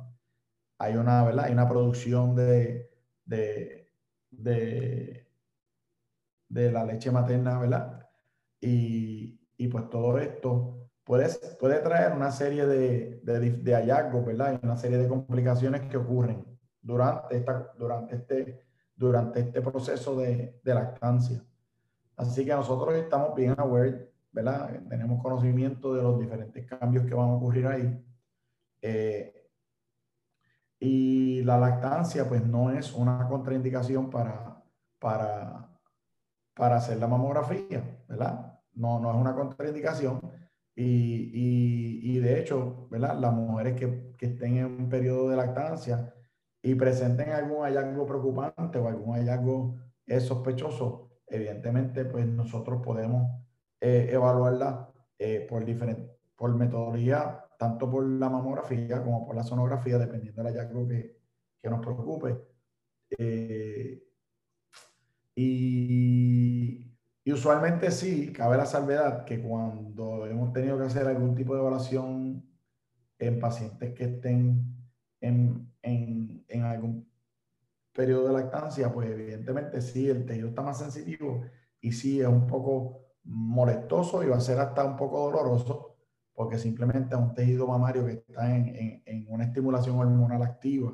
Hay 0.80 0.95
una, 0.95 1.23
¿verdad? 1.23 1.45
Hay 1.45 1.53
una 1.53 1.67
producción 1.67 2.36
de, 2.36 2.89
de, 3.25 3.91
de, 4.32 5.27
de 6.49 6.71
la 6.71 6.86
leche 6.86 7.12
materna, 7.12 7.60
¿verdad? 7.60 8.08
Y, 8.62 9.39
y, 9.58 9.67
pues 9.67 9.89
todo 9.89 10.17
esto 10.19 10.89
puede, 11.03 11.27
puede 11.60 11.80
traer 11.80 12.13
una 12.13 12.32
serie 12.32 12.65
de, 12.65 13.21
de, 13.23 13.73
hallazgos, 13.73 14.25
¿verdad? 14.25 14.60
Y 14.62 14.65
una 14.65 14.77
serie 14.77 14.97
de 14.97 15.08
complicaciones 15.08 15.82
que 15.89 15.97
ocurren 15.97 16.45
durante, 16.82 17.38
esta, 17.38 17.73
durante, 17.77 18.15
este, 18.15 18.67
durante 18.95 19.39
este 19.41 19.62
proceso 19.62 20.15
de, 20.17 20.60
lactancia. 20.63 21.43
Así 22.17 22.43
que 22.43 22.51
nosotros 22.51 22.95
estamos 22.95 23.36
bien 23.36 23.53
aware, 23.58 24.12
¿verdad? 24.32 24.82
Tenemos 24.89 25.21
conocimiento 25.21 25.93
de 25.93 26.01
los 26.01 26.19
diferentes 26.19 26.65
cambios 26.65 27.06
que 27.06 27.13
van 27.13 27.30
a 27.30 27.34
ocurrir 27.34 27.67
ahí. 27.67 28.03
Eh, 28.82 29.49
y 30.80 31.43
la 31.43 31.58
lactancia, 31.58 32.27
pues 32.27 32.43
no 32.45 32.71
es 32.71 32.93
una 32.93 33.27
contraindicación 33.27 34.10
para, 34.10 34.63
para, 34.99 35.69
para 36.56 36.77
hacer 36.77 36.97
la 36.97 37.08
mamografía, 37.08 38.03
¿verdad? 38.08 38.60
No, 38.73 38.99
no 38.99 39.12
es 39.12 39.17
una 39.17 39.36
contraindicación. 39.36 40.19
Y, 40.75 40.84
y, 41.34 42.17
y 42.17 42.19
de 42.19 42.39
hecho, 42.39 42.88
¿verdad? 42.89 43.17
Las 43.19 43.34
mujeres 43.34 43.75
que, 43.80 44.15
que 44.17 44.27
estén 44.27 44.58
en 44.58 44.65
un 44.65 44.89
periodo 44.89 45.30
de 45.30 45.38
lactancia 45.38 46.13
y 46.63 46.73
presenten 46.75 47.30
algún 47.30 47.63
hallazgo 47.63 48.06
preocupante 48.06 48.80
o 48.80 48.88
algún 48.88 49.15
hallazgo 49.15 49.75
sospechoso, 50.19 51.06
evidentemente, 51.27 52.05
pues 52.05 52.25
nosotros 52.25 52.81
podemos 52.83 53.41
eh, 53.79 54.09
evaluarla 54.11 54.91
eh, 55.19 55.45
por, 55.49 55.65
por 56.35 56.55
metodología, 56.55 57.43
tanto 57.57 57.89
por 57.89 58.05
la 58.05 58.29
mamografía 58.29 59.03
como 59.03 59.25
por 59.25 59.35
la 59.35 59.43
sonografía, 59.43 59.97
dependiendo 59.97 60.43
del 60.43 60.53
hallazgo 60.53 60.87
que, 60.87 61.17
que 61.61 61.69
nos 61.69 61.79
preocupe. 61.79 62.37
Eh, 63.17 64.03
y, 65.35 66.91
y, 67.23 67.31
usualmente 67.31 67.91
sí, 67.91 68.31
cabe 68.33 68.57
la 68.57 68.65
salvedad 68.65 69.25
que 69.25 69.41
cuando 69.41 70.25
hemos 70.25 70.51
tenido 70.51 70.77
que 70.77 70.85
hacer 70.85 71.07
algún 71.07 71.35
tipo 71.35 71.53
de 71.53 71.61
evaluación 71.61 72.43
en 73.19 73.39
pacientes 73.39 73.93
que 73.93 74.05
estén 74.05 74.75
en, 75.21 75.71
en, 75.81 76.45
en 76.47 76.63
algún 76.63 77.06
periodo 77.97 78.27
de 78.27 78.33
lactancia, 78.33 78.93
pues 78.93 79.10
evidentemente 79.10 79.81
sí, 79.81 80.07
el 80.07 80.23
tejido 80.23 80.49
está 80.49 80.62
más 80.62 80.77
sensitivo 80.77 81.41
y 81.81 81.91
sí 81.91 82.21
es 82.21 82.27
un 82.27 82.45
poco 82.45 83.07
molestoso 83.23 84.23
y 84.23 84.27
va 84.27 84.38
a 84.38 84.39
ser 84.39 84.60
hasta 84.60 84.86
un 84.86 84.95
poco 84.95 85.19
doloroso 85.19 85.95
porque 86.31 86.60
simplemente 86.60 87.15
es 87.15 87.21
un 87.21 87.33
tejido 87.33 87.65
mamario 87.65 88.05
que 88.05 88.12
está 88.12 88.55
en, 88.55 89.01
en, 89.03 89.25
una 89.27 89.45
estimulación 89.45 89.97
hormonal 89.97 90.43
activa 90.43 90.93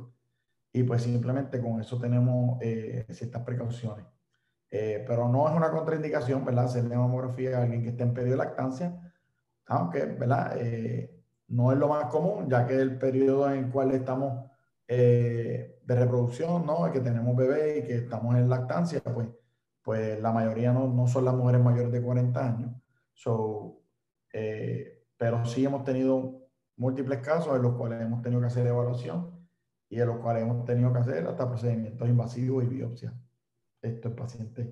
y 0.71 0.83
pues 0.83 1.03
simplemente 1.03 1.59
con 1.61 1.81
eso 1.81 1.99
tenemos 1.99 2.57
eh, 2.61 3.05
ciertas 3.09 3.43
precauciones. 3.43 4.05
Eh, 4.71 5.03
pero 5.05 5.27
no 5.27 5.49
es 5.49 5.53
una 5.53 5.69
contraindicación, 5.69 6.45
¿verdad? 6.45 6.65
Hacerle 6.65 6.95
mamografía 6.95 7.57
a 7.57 7.63
alguien 7.63 7.83
que 7.83 7.89
esté 7.89 8.03
en 8.03 8.13
periodo 8.13 8.31
de 8.31 8.45
lactancia, 8.45 9.13
aunque, 9.67 10.05
¿verdad? 10.05 10.55
Eh, 10.57 11.13
no 11.49 11.73
es 11.73 11.77
lo 11.77 11.89
más 11.89 12.05
común, 12.05 12.49
ya 12.49 12.65
que 12.65 12.75
el 12.75 12.97
periodo 12.97 13.51
en 13.51 13.65
el 13.65 13.71
cual 13.71 13.91
estamos 13.91 14.49
eh, 14.95 15.79
de 15.83 15.95
reproducción, 15.95 16.65
¿no? 16.65 16.91
Que 16.91 16.99
tenemos 16.99 17.35
bebé 17.35 17.79
y 17.79 17.83
que 17.83 17.95
estamos 17.95 18.35
en 18.35 18.47
lactancia, 18.47 19.01
pues, 19.01 19.27
pues 19.81 20.21
la 20.21 20.31
mayoría 20.31 20.71
no, 20.71 20.87
no 20.87 21.07
son 21.07 21.25
las 21.25 21.33
mujeres 21.33 21.61
mayores 21.61 21.91
de 21.91 22.01
40 22.01 22.47
años. 22.47 22.71
So, 23.13 23.81
eh, 24.31 25.05
pero 25.17 25.45
sí 25.45 25.65
hemos 25.65 25.83
tenido 25.83 26.47
múltiples 26.77 27.19
casos 27.19 27.55
en 27.55 27.63
los 27.63 27.75
cuales 27.75 28.01
hemos 28.01 28.21
tenido 28.21 28.41
que 28.41 28.47
hacer 28.47 28.67
evaluación 28.67 29.47
y 29.89 29.99
en 29.99 30.07
los 30.07 30.17
cuales 30.17 30.43
hemos 30.43 30.63
tenido 30.65 30.93
que 30.93 30.99
hacer 30.99 31.25
hasta 31.27 31.47
procedimientos 31.47 32.07
invasivos 32.07 32.63
y 32.63 32.67
biopsia. 32.67 33.13
Estos 33.81 34.13
pacientes 34.13 34.67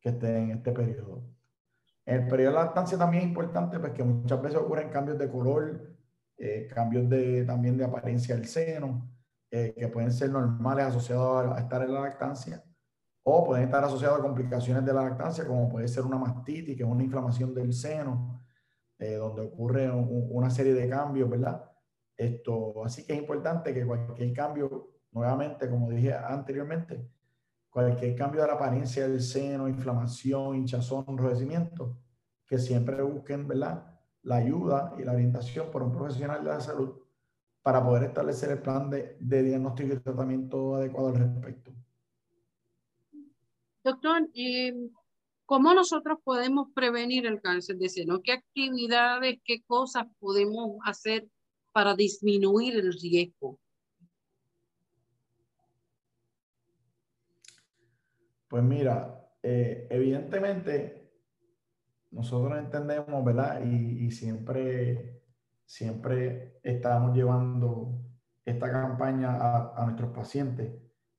que 0.00 0.08
estén 0.08 0.36
en 0.36 0.50
este 0.52 0.72
periodo. 0.72 1.22
En 2.06 2.22
el 2.22 2.28
periodo 2.28 2.54
de 2.54 2.64
lactancia 2.64 2.96
también 2.96 3.24
es 3.24 3.28
importante 3.28 3.78
pues 3.78 3.92
que 3.92 4.02
muchas 4.04 4.40
veces 4.40 4.58
ocurren 4.58 4.88
cambios 4.88 5.18
de 5.18 5.30
color, 5.30 5.94
eh, 6.38 6.66
cambios 6.74 7.08
de, 7.08 7.44
también 7.44 7.76
de 7.76 7.84
apariencia 7.84 8.34
del 8.34 8.46
seno, 8.46 9.19
eh, 9.52 9.74
que 9.76 9.88
pueden 9.88 10.12
ser 10.12 10.30
normales 10.30 10.86
asociados 10.86 11.52
a, 11.52 11.58
estar 11.58 11.82
en 11.82 11.92
la 11.92 12.02
lactancia 12.02 12.64
o 13.24 13.44
pueden 13.44 13.64
estar 13.64 13.82
asociados 13.84 14.20
a 14.20 14.22
complicaciones 14.22 14.84
de 14.84 14.92
la 14.92 15.02
lactancia, 15.02 15.44
como 15.44 15.68
puede 15.68 15.88
ser 15.88 16.04
una 16.04 16.18
mastitis, 16.18 16.76
que 16.76 16.84
es 16.84 16.88
una 16.88 17.02
inflamación 17.02 17.52
del 17.52 17.72
seno, 17.72 18.40
eh, 18.98 19.14
donde 19.14 19.42
ocurre 19.42 19.90
una 19.90 20.50
serie 20.50 20.72
de 20.72 20.88
cambios, 20.88 21.28
¿verdad? 21.28 21.64
Esto, 22.16 22.84
así 22.84 23.04
que 23.04 23.14
es 23.14 23.18
importante 23.18 23.74
que 23.74 23.84
cualquier 23.84 24.32
cambio, 24.32 24.92
nuevamente, 25.10 25.68
como 25.68 25.90
dije 25.90 26.14
anteriormente, 26.14 27.10
cualquier 27.70 28.14
cambio 28.14 28.42
de 28.42 28.46
la 28.46 28.54
apariencia 28.54 29.08
del 29.08 29.20
seno, 29.20 29.68
inflamación, 29.68 30.54
hinchazón, 30.54 31.04
enrojecimiento, 31.08 31.98
que 32.46 32.58
siempre 32.58 33.02
busquen, 33.02 33.48
¿verdad? 33.48 33.98
La 34.22 34.36
ayuda 34.36 34.94
y 34.96 35.02
la 35.02 35.12
orientación 35.12 35.70
por 35.70 35.82
un 35.82 35.92
profesional 35.92 36.44
de 36.44 36.50
la 36.50 36.60
salud 36.60 37.00
para 37.62 37.84
poder 37.84 38.04
establecer 38.04 38.50
el 38.50 38.62
plan 38.62 38.88
de, 38.90 39.16
de 39.20 39.42
diagnóstico 39.42 39.94
y 39.94 39.98
tratamiento 39.98 40.76
adecuado 40.76 41.08
al 41.08 41.16
respecto. 41.16 41.72
Doctor, 43.82 44.28
eh, 44.34 44.74
¿Cómo 45.50 45.74
nosotros 45.74 46.20
podemos 46.22 46.68
prevenir 46.72 47.26
el 47.26 47.40
cáncer 47.40 47.76
de 47.76 47.88
seno? 47.88 48.22
¿Qué 48.22 48.30
actividades, 48.30 49.40
qué 49.44 49.64
cosas 49.66 50.06
podemos 50.20 50.78
hacer 50.84 51.26
para 51.72 51.96
disminuir 51.96 52.76
el 52.76 52.92
riesgo? 52.92 53.58
Pues 58.46 58.62
mira, 58.62 59.28
eh, 59.42 59.88
evidentemente 59.90 61.10
nosotros 62.12 62.56
entendemos, 62.56 63.24
¿verdad? 63.24 63.64
Y, 63.64 64.08
siempre, 64.12 65.19
siempre 65.70 66.58
estamos 66.64 67.14
llevando 67.14 68.02
esta 68.44 68.72
campaña 68.72 69.36
a, 69.76 69.84
nuestros 69.84 70.10
pacientes. 70.10 70.72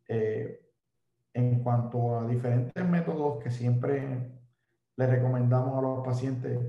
Eh, 0.10 0.62
en 1.34 1.64
cuanto 1.64 2.20
a 2.20 2.28
diferentes 2.28 2.86
métodos 2.86 3.42
que 3.42 3.50
siempre 3.50 4.30
le 4.98 5.08
recomendamos 5.08 5.78
a 5.78 5.82
los 5.82 6.06
pacientes 6.06 6.60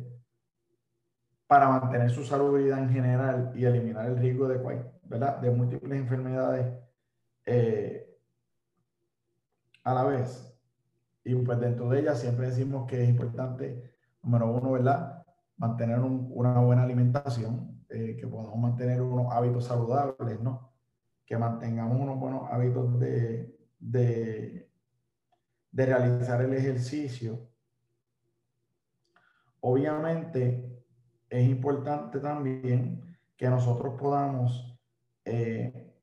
para 1.49 1.69
mantener 1.69 2.09
su 2.13 2.25
salubridad 2.25 2.79
en 2.79 2.91
general 2.91 3.53
y 3.57 3.65
eliminar 3.65 4.07
el 4.07 4.17
riesgo 4.17 4.47
de, 4.47 4.59
¿verdad? 5.03 5.39
de 5.39 5.51
múltiples 5.51 5.99
enfermedades 5.99 6.79
eh, 7.45 8.17
a 9.83 9.93
la 9.93 10.05
vez. 10.05 10.57
Y 11.25 11.35
pues 11.35 11.59
dentro 11.59 11.89
de 11.89 11.99
ellas 11.99 12.21
siempre 12.21 12.47
decimos 12.47 12.87
que 12.87 13.03
es 13.03 13.09
importante, 13.09 13.97
número 14.23 14.53
uno, 14.53 14.71
¿verdad? 14.71 15.25
Mantener 15.57 15.99
una 15.99 16.61
buena 16.61 16.85
alimentación, 16.85 17.72
eh, 17.93 18.17
que 18.19 18.27
podamos 18.27 18.57
mantener 18.59 19.03
unos 19.03 19.33
hábitos 19.33 19.67
saludables, 19.67 20.41
¿no? 20.41 20.73
Que 21.27 21.37
mantengamos 21.37 22.01
unos 22.01 22.19
buenos 22.19 22.51
hábitos 22.51 22.99
de, 22.99 23.57
de, 23.79 24.69
realizar 25.73 26.43
el 26.43 26.55
ejercicio. 26.55 27.49
Obviamente 29.61 30.85
es 31.29 31.49
importante 31.49 32.19
también 32.21 33.17
que 33.37 33.49
nosotros 33.49 33.95
podamos 33.99 34.79
eh, 35.25 35.95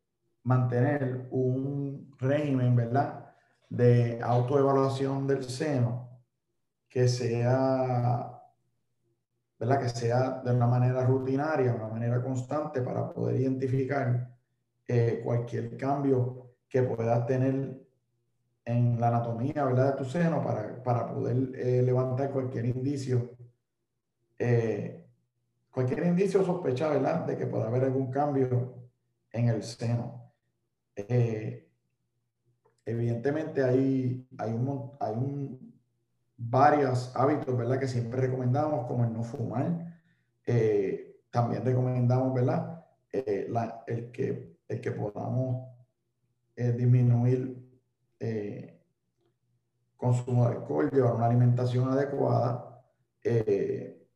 mantener 0.43 1.27
un 1.31 2.15
régimen, 2.17 2.75
¿verdad? 2.75 3.33
De 3.69 4.19
autoevaluación 4.21 5.27
del 5.27 5.43
seno 5.43 6.09
que 6.89 7.07
sea, 7.07 8.38
¿verdad? 9.59 9.81
Que 9.81 9.89
sea 9.89 10.41
de 10.43 10.55
una 10.55 10.67
manera 10.67 11.05
rutinaria, 11.05 11.71
de 11.71 11.77
una 11.77 11.89
manera 11.89 12.23
constante 12.23 12.81
para 12.81 13.11
poder 13.11 13.41
identificar 13.41 14.33
eh, 14.87 15.21
cualquier 15.23 15.75
cambio 15.75 16.55
que 16.67 16.81
puedas 16.83 17.25
tener 17.25 17.77
en 18.65 18.99
la 18.99 19.09
anatomía 19.09 19.65
¿verdad? 19.65 19.91
de 19.91 19.97
tu 19.97 20.05
seno 20.05 20.41
para, 20.43 20.81
para 20.81 21.07
poder 21.13 21.51
eh, 21.55 21.81
levantar 21.81 22.31
cualquier 22.31 22.65
indicio, 22.65 23.35
eh, 24.37 25.05
cualquier 25.69 26.05
indicio 26.05 26.43
sospecha 26.45 26.89
¿verdad? 26.89 27.25
de 27.25 27.37
que 27.37 27.47
pueda 27.47 27.67
haber 27.67 27.83
algún 27.83 28.09
cambio 28.09 28.89
en 29.31 29.49
el 29.49 29.63
seno. 29.63 30.31
Evidentemente 32.85 33.63
hay, 33.63 34.27
hay, 34.37 34.51
un, 34.51 34.91
hay 34.99 35.13
un, 35.13 35.68
varios 36.39 37.15
hábitos 37.15 37.55
¿verdad? 37.57 37.79
que 37.79 37.87
siempre 37.87 38.21
recomendamos, 38.21 38.87
como 38.87 39.03
el 39.03 39.13
no 39.13 39.23
fumar. 39.23 39.99
también 41.29 41.63
recomendamos 41.63 42.33
¿verdad? 42.33 42.85
el, 43.11 44.11
que, 44.11 44.57
el 44.67 44.81
que 44.81 44.91
podamos 44.91 45.67
disminuir 46.55 47.69
eh, 48.19 48.79
consumo 49.99 50.47
de 50.47 50.55
alcohol, 50.55 50.89
llevar 50.91 51.15
una 51.15 51.25
alimentación 51.25 51.89
adecuada. 51.89 52.81
Eh, 53.21 54.07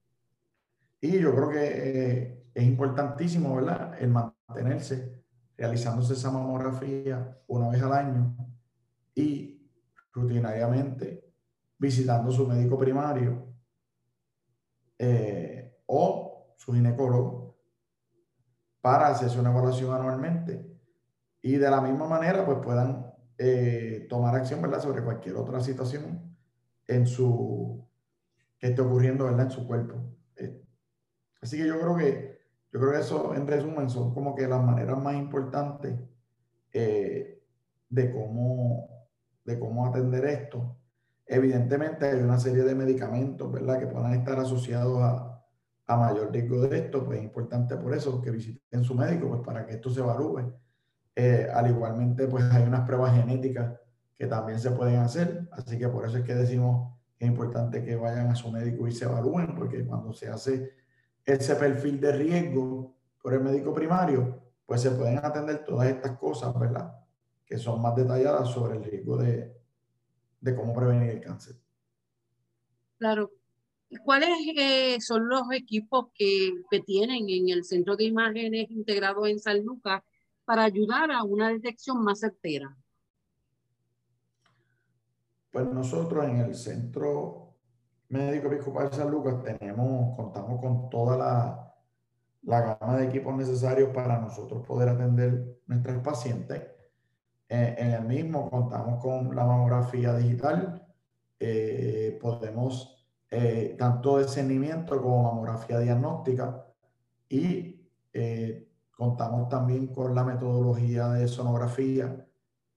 y 1.02 1.20
yo 1.20 1.36
creo 1.36 1.50
que 1.50 1.60
eh, 1.62 2.46
es 2.54 2.64
importantísimo, 2.64 3.56
¿verdad? 3.56 4.02
El 4.02 4.10
mantenerse 4.10 5.24
realizándose 5.58 6.14
esa 6.14 6.32
mamografía 6.32 7.38
una 7.48 7.70
vez 7.70 7.82
al 7.82 7.92
año 7.92 8.36
y 9.14 9.70
rutinariamente 10.14 11.33
visitando 11.84 12.32
su 12.32 12.48
médico 12.48 12.78
primario 12.78 13.54
o 15.86 16.56
su 16.56 16.72
ginecólogo 16.72 17.58
para 18.80 19.08
hacerse 19.08 19.40
una 19.40 19.52
evaluación 19.52 19.94
anualmente 19.94 20.74
y 21.42 21.58
de 21.58 21.70
la 21.70 21.82
misma 21.82 22.08
manera 22.08 22.46
pues 22.46 22.60
puedan 22.64 23.14
eh, 23.38 24.08
tomar 24.10 24.36
acción 24.36 24.62
¿verdad? 24.62 24.82
sobre 24.82 25.04
cualquier 25.04 25.36
otra 25.36 25.60
situación 25.60 26.36
en 26.88 27.06
su, 27.06 27.86
que 28.58 28.68
esté 28.68 28.82
ocurriendo 28.82 29.26
¿verdad? 29.26 29.46
en 29.46 29.52
su 29.52 29.68
cuerpo. 29.68 29.96
Eh, 30.38 30.64
así 31.42 31.58
que 31.58 31.68
yo 31.68 31.80
creo 31.80 31.98
que, 31.98 32.40
yo 32.72 32.80
creo 32.80 32.94
eso 32.94 33.36
en 33.36 33.46
resumen 33.46 33.90
son 33.90 34.14
como 34.14 34.36
que 34.36 34.48
las 34.48 34.64
maneras 34.64 34.98
más 35.02 35.16
importantes 35.16 36.00
eh, 36.72 37.44
de, 37.90 38.12
cómo, 38.12 39.08
de 39.44 39.60
cómo 39.60 39.86
atender 39.86 40.26
esto. 40.26 40.78
Evidentemente 41.26 42.08
hay 42.08 42.22
una 42.22 42.40
serie 42.40 42.64
de 42.64 42.76
medicamentos 42.76 43.52
¿verdad? 43.52 43.80
que 43.80 43.88
puedan 43.88 44.14
estar 44.14 44.40
asociados 44.40 45.02
a, 45.02 45.46
a 45.88 45.98
mayor 45.98 46.32
riesgo 46.32 46.62
de 46.62 46.78
esto, 46.78 47.06
pues 47.06 47.20
es 47.20 47.24
importante 47.24 47.76
por 47.78 47.94
eso 47.94 48.22
que 48.22 48.32
visiten 48.32 48.84
su 48.84 48.96
médico 48.96 49.30
pues 49.30 49.42
para 49.42 49.66
que 49.66 49.74
esto 49.74 49.90
se 49.90 50.00
evalúe 50.00 50.54
eh, 51.16 51.48
al 51.54 51.70
igualmente, 51.70 52.28
pues 52.28 52.44
hay 52.46 52.64
unas 52.64 52.88
pruebas 52.88 53.16
genéticas 53.16 53.80
que 54.16 54.26
también 54.26 54.60
se 54.60 54.72
pueden 54.72 55.00
hacer, 55.00 55.48
así 55.52 55.78
que 55.78 55.88
por 55.88 56.06
eso 56.06 56.18
es 56.18 56.24
que 56.24 56.34
decimos 56.34 56.94
que 57.16 57.26
es 57.26 57.32
importante 57.32 57.84
que 57.84 57.96
vayan 57.96 58.28
a 58.28 58.36
su 58.36 58.52
médico 58.52 58.88
y 58.88 58.92
se 58.92 59.06
evalúen, 59.06 59.54
porque 59.56 59.86
cuando 59.86 60.14
se 60.14 60.30
hace 60.30 60.72
ese 61.24 61.56
perfil 61.56 62.00
de 62.00 62.12
riesgo 62.14 62.96
por 63.22 63.34
el 63.34 63.42
médico 63.42 63.74
primario, 63.74 64.42
pues 64.66 64.82
se 64.82 64.92
pueden 64.92 65.20
atender 65.20 65.64
todas 65.64 65.88
estas 65.88 66.18
cosas, 66.18 66.58
¿verdad? 66.60 66.96
Que 67.46 67.58
son 67.58 67.82
más 67.82 67.96
detalladas 67.96 68.50
sobre 68.50 68.78
el 68.78 68.84
riesgo 68.84 69.18
de, 69.18 69.56
de 70.44 70.56
cómo 70.56 70.74
prevenir 70.74 71.10
el 71.10 71.22
cáncer. 71.22 71.56
Claro. 73.00 73.32
¿Cuáles 74.04 74.30
eh, 74.58 75.00
son 75.00 75.30
los 75.30 75.44
equipos 75.52 76.08
que, 76.14 76.52
que, 76.70 76.82
tienen 76.82 77.30
en 77.30 77.50
el 77.50 77.64
centro 77.64 77.96
de 77.96 78.06
imágenes 78.06 78.70
integrado 78.72 79.26
en 79.28 79.40
San 79.40 79.64
Lucas 79.64 80.02
para 80.46 80.64
ayudar 80.64 81.12
a 81.12 81.24
una 81.24 81.50
detección 81.50 82.04
más 82.04 82.20
certera? 82.20 82.76
Pues 85.52 85.68
nosotros 85.68 86.26
en 86.26 86.38
el 86.38 86.56
Centro 86.56 87.54
Médico 88.10 88.48
Episcopal 88.48 88.90
de 88.90 88.98
San 88.98 89.12
Lucas 89.12 89.44
tenemos, 89.44 90.16
contamos 90.18 90.60
con 90.60 90.90
toda 90.90 91.18
la, 91.18 91.76
la 92.42 92.78
gama 92.80 92.98
de 92.98 93.06
equipos 93.06 93.36
necesarios 93.36 93.90
para 93.94 94.20
nosotros 94.20 94.66
poder 94.66 94.90
atender 94.90 95.60
nuestros 95.68 96.04
pacientes. 96.04 96.73
Eh, 97.54 97.76
en 97.78 97.92
el 97.92 98.06
mismo 98.06 98.50
contamos 98.50 99.00
con 99.02 99.36
la 99.36 99.46
mamografía 99.46 100.16
digital, 100.16 100.88
eh, 101.40 102.18
podemos 102.22 103.06
eh, 103.30 103.76
tanto 103.78 104.18
discernimiento 104.20 105.02
como 105.02 105.24
mamografía 105.24 105.80
diagnóstica 105.80 106.66
y 107.30 107.80
Contamos 108.96 109.50
también 109.50 109.88
con 109.88 110.14
la 110.14 110.24
metodología 110.24 111.10
de 111.10 111.28
sonografía 111.28 112.26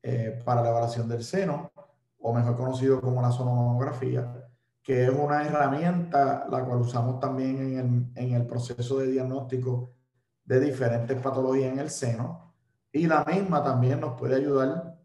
eh, 0.02 0.42
para 0.44 0.62
la 0.62 0.70
evaluación 0.70 1.08
del 1.08 1.22
seno, 1.22 1.70
o 2.18 2.32
mejor 2.32 2.56
conocido 2.56 3.00
como 3.02 3.20
la 3.20 3.30
sonomamografía, 3.30 4.48
que 4.82 5.04
es 5.04 5.10
una 5.10 5.46
herramienta 5.46 6.46
la 6.50 6.64
cual 6.64 6.80
usamos 6.80 7.20
también 7.20 7.58
en 7.58 7.78
el, 7.78 8.24
en 8.24 8.34
el 8.34 8.46
proceso 8.46 8.98
de 8.98 9.08
diagnóstico 9.08 9.92
de 10.44 10.58
diferentes 10.58 11.20
patologías 11.20 11.72
en 11.72 11.78
el 11.80 11.90
seno. 11.90 12.45
Y 12.96 13.06
la 13.06 13.24
misma 13.24 13.62
también 13.62 14.00
nos 14.00 14.18
puede 14.18 14.36
ayudar 14.36 14.96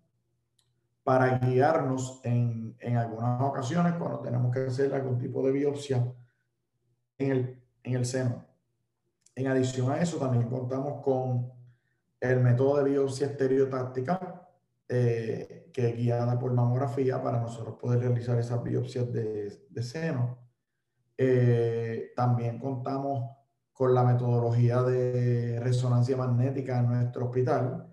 para 1.03 1.39
guiarnos 1.39 2.21
en, 2.23 2.77
en, 2.79 2.95
algunas 2.95 3.41
ocasiones 3.41 3.95
cuando 3.95 4.21
tenemos 4.21 4.53
que 4.53 4.61
hacer 4.61 4.93
algún 4.93 5.17
tipo 5.17 5.45
de 5.45 5.51
biopsia 5.51 5.97
en 7.17 7.31
el, 7.31 7.61
en 7.83 7.95
el 7.95 8.05
seno. 8.05 8.45
En 9.35 9.47
adición 9.47 9.91
a 9.91 9.99
eso, 9.99 10.17
también 10.17 10.49
contamos 10.49 11.03
con 11.03 11.51
el 12.21 12.39
método 12.39 12.77
de 12.77 12.91
biopsia 12.91 13.27
estereotáctica, 13.27 14.47
eh, 14.87 15.69
que 15.73 15.89
es 15.89 15.97
guiada 15.97 16.39
por 16.39 16.53
mamografía 16.53 17.21
para 17.21 17.41
nosotros 17.41 17.75
poder 17.77 17.99
realizar 17.99 18.39
esas 18.39 18.63
biopsias 18.63 19.11
de, 19.11 19.65
de 19.69 19.83
seno. 19.83 20.37
Eh, 21.17 22.13
también 22.15 22.57
contamos 22.57 23.35
con 23.73 23.93
la 23.93 24.03
metodología 24.03 24.81
de 24.83 25.59
resonancia 25.59 26.17
magnética 26.17 26.79
en 26.79 26.87
nuestro 26.87 27.25
hospital 27.25 27.87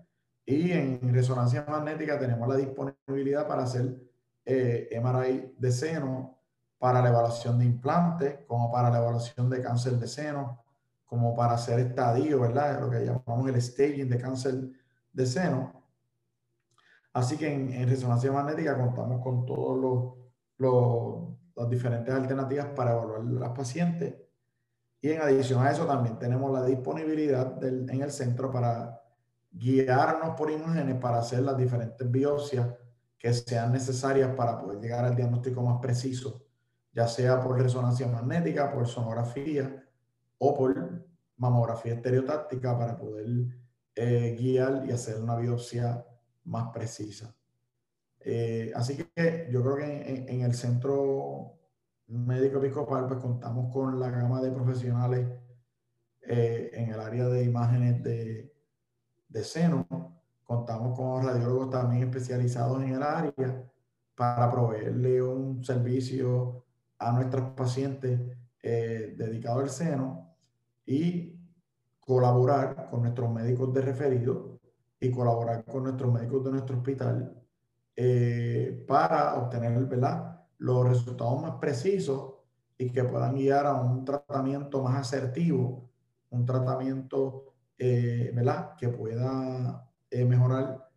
y 0.45 0.71
en 0.71 1.13
resonancia 1.13 1.65
magnética 1.67 2.17
tenemos 2.19 2.47
la 2.47 2.55
disponibilidad 2.55 3.47
para 3.47 3.63
hacer 3.63 4.01
eh, 4.45 4.99
MRI 5.01 5.55
de 5.57 5.71
seno 5.71 6.39
para 6.79 7.01
la 7.01 7.09
evaluación 7.09 7.59
de 7.59 7.65
implantes, 7.65 8.39
como 8.47 8.71
para 8.71 8.89
la 8.89 8.97
evaluación 8.99 9.49
de 9.49 9.61
cáncer 9.61 9.93
de 9.93 10.07
seno, 10.07 10.63
como 11.05 11.35
para 11.35 11.53
hacer 11.53 11.79
estadio, 11.79 12.39
¿verdad? 12.39 12.79
Lo 12.79 12.89
que 12.89 13.05
llamamos 13.05 13.49
el 13.49 13.61
staging 13.61 14.09
de 14.09 14.17
cáncer 14.17 14.55
de 15.11 15.25
seno. 15.25 15.83
Así 17.13 17.37
que 17.37 17.53
en, 17.53 17.87
resonancia 17.87 18.31
magnética 18.31 18.77
contamos 18.77 19.21
con 19.21 19.45
todos 19.45 20.15
los, 20.57 21.37
las 21.55 21.69
diferentes 21.69 22.13
alternativas 22.13 22.67
para 22.67 22.93
evaluar 22.93 23.21
a 23.21 23.47
las 23.47 23.49
pacientes. 23.49 24.15
Y 25.01 25.11
en 25.11 25.21
adición 25.21 25.65
a 25.65 25.71
eso 25.71 25.85
también 25.85 26.19
tenemos 26.19 26.51
la 26.51 26.65
disponibilidad 26.65 27.63
en 27.63 28.01
el 28.01 28.11
centro 28.11 28.51
para 28.51 29.01
guiarnos 29.51 30.35
por 30.35 30.51
imágenes 30.51 30.95
para 30.95 31.19
hacer 31.19 31.41
las 31.41 31.57
diferentes 31.57 32.09
biopsias 32.09 32.67
que 33.17 33.33
sean 33.33 33.73
necesarias 33.73 34.33
para 34.35 34.57
poder 34.57 34.79
llegar 34.79 35.05
al 35.05 35.15
diagnóstico 35.15 35.61
más 35.61 35.79
preciso, 35.81 36.45
ya 36.93 37.07
sea 37.07 37.41
por 37.41 37.61
resonancia 37.61 38.07
magnética, 38.07 38.71
por 38.71 38.87
sonografía 38.87 39.85
o 40.37 40.55
por 40.55 41.05
mamografía 41.37 41.93
estereotáctica 41.93 42.77
para 42.77 42.97
poder 42.97 43.27
eh, 43.95 44.37
guiar 44.39 44.85
y 44.87 44.91
hacer 44.91 45.21
una 45.21 45.35
biopsia 45.35 46.05
más 46.45 46.71
precisa. 46.71 47.35
Eh, 48.21 48.71
así 48.75 48.97
que 48.97 49.49
yo 49.51 49.61
creo 49.61 49.75
que 49.75 50.25
en, 50.27 50.41
el 50.41 50.53
centro 50.53 51.58
médico 52.09 52.57
episcopal 52.57 53.07
pues 53.07 53.19
contamos 53.19 53.71
con 53.73 53.99
la 53.99 54.09
gama 54.09 54.41
de 54.41 54.51
profesionales 54.51 55.27
eh, 56.21 56.71
en 56.73 56.89
el 56.89 56.99
área 56.99 57.27
de 57.27 57.43
imágenes 57.43 58.03
de, 58.03 58.53
de 59.27 59.43
seno. 59.43 59.87
Contamos 60.43 60.97
con 60.97 61.23
radiólogos 61.23 61.69
también 61.69 62.03
especializados 62.03 62.81
en 62.81 62.95
el 62.95 63.03
área 63.03 63.63
para 64.15 64.51
proveerle 64.51 65.21
un 65.21 65.63
servicio 65.63 66.65
a 66.97 67.11
nuestros 67.11 67.51
pacientes 67.51 68.19
eh, 68.61 69.15
dedicados 69.17 69.63
al 69.63 69.69
seno 69.69 70.35
y 70.85 71.39
colaborar 71.99 72.89
con 72.89 73.03
nuestros 73.03 73.31
médicos 73.31 73.73
de 73.73 73.81
referido 73.81 74.59
y 74.99 75.11
colaborar 75.11 75.63
con 75.63 75.83
nuestros 75.83 76.11
médicos 76.11 76.43
de 76.43 76.51
nuestro 76.51 76.77
hospital 76.77 77.39
eh, 77.95 78.83
para 78.87 79.35
obtener 79.35 79.85
¿verdad? 79.85 80.38
Los 80.59 80.87
resultados 80.87 81.41
más 81.41 81.55
precisos 81.55 82.33
y 82.77 82.91
que 82.91 83.03
puedan 83.03 83.35
guiar 83.35 83.65
a 83.65 83.73
un 83.73 84.05
tratamiento 84.05 84.81
más 84.81 84.95
asertivo, 84.95 85.89
un 86.29 86.45
tratamiento 86.45 87.55
eh, 87.77 88.31
¿verdad? 88.33 88.75
que 88.77 88.89
pueda 88.89 89.89
eh, 90.09 90.25
mejorar 90.25 90.89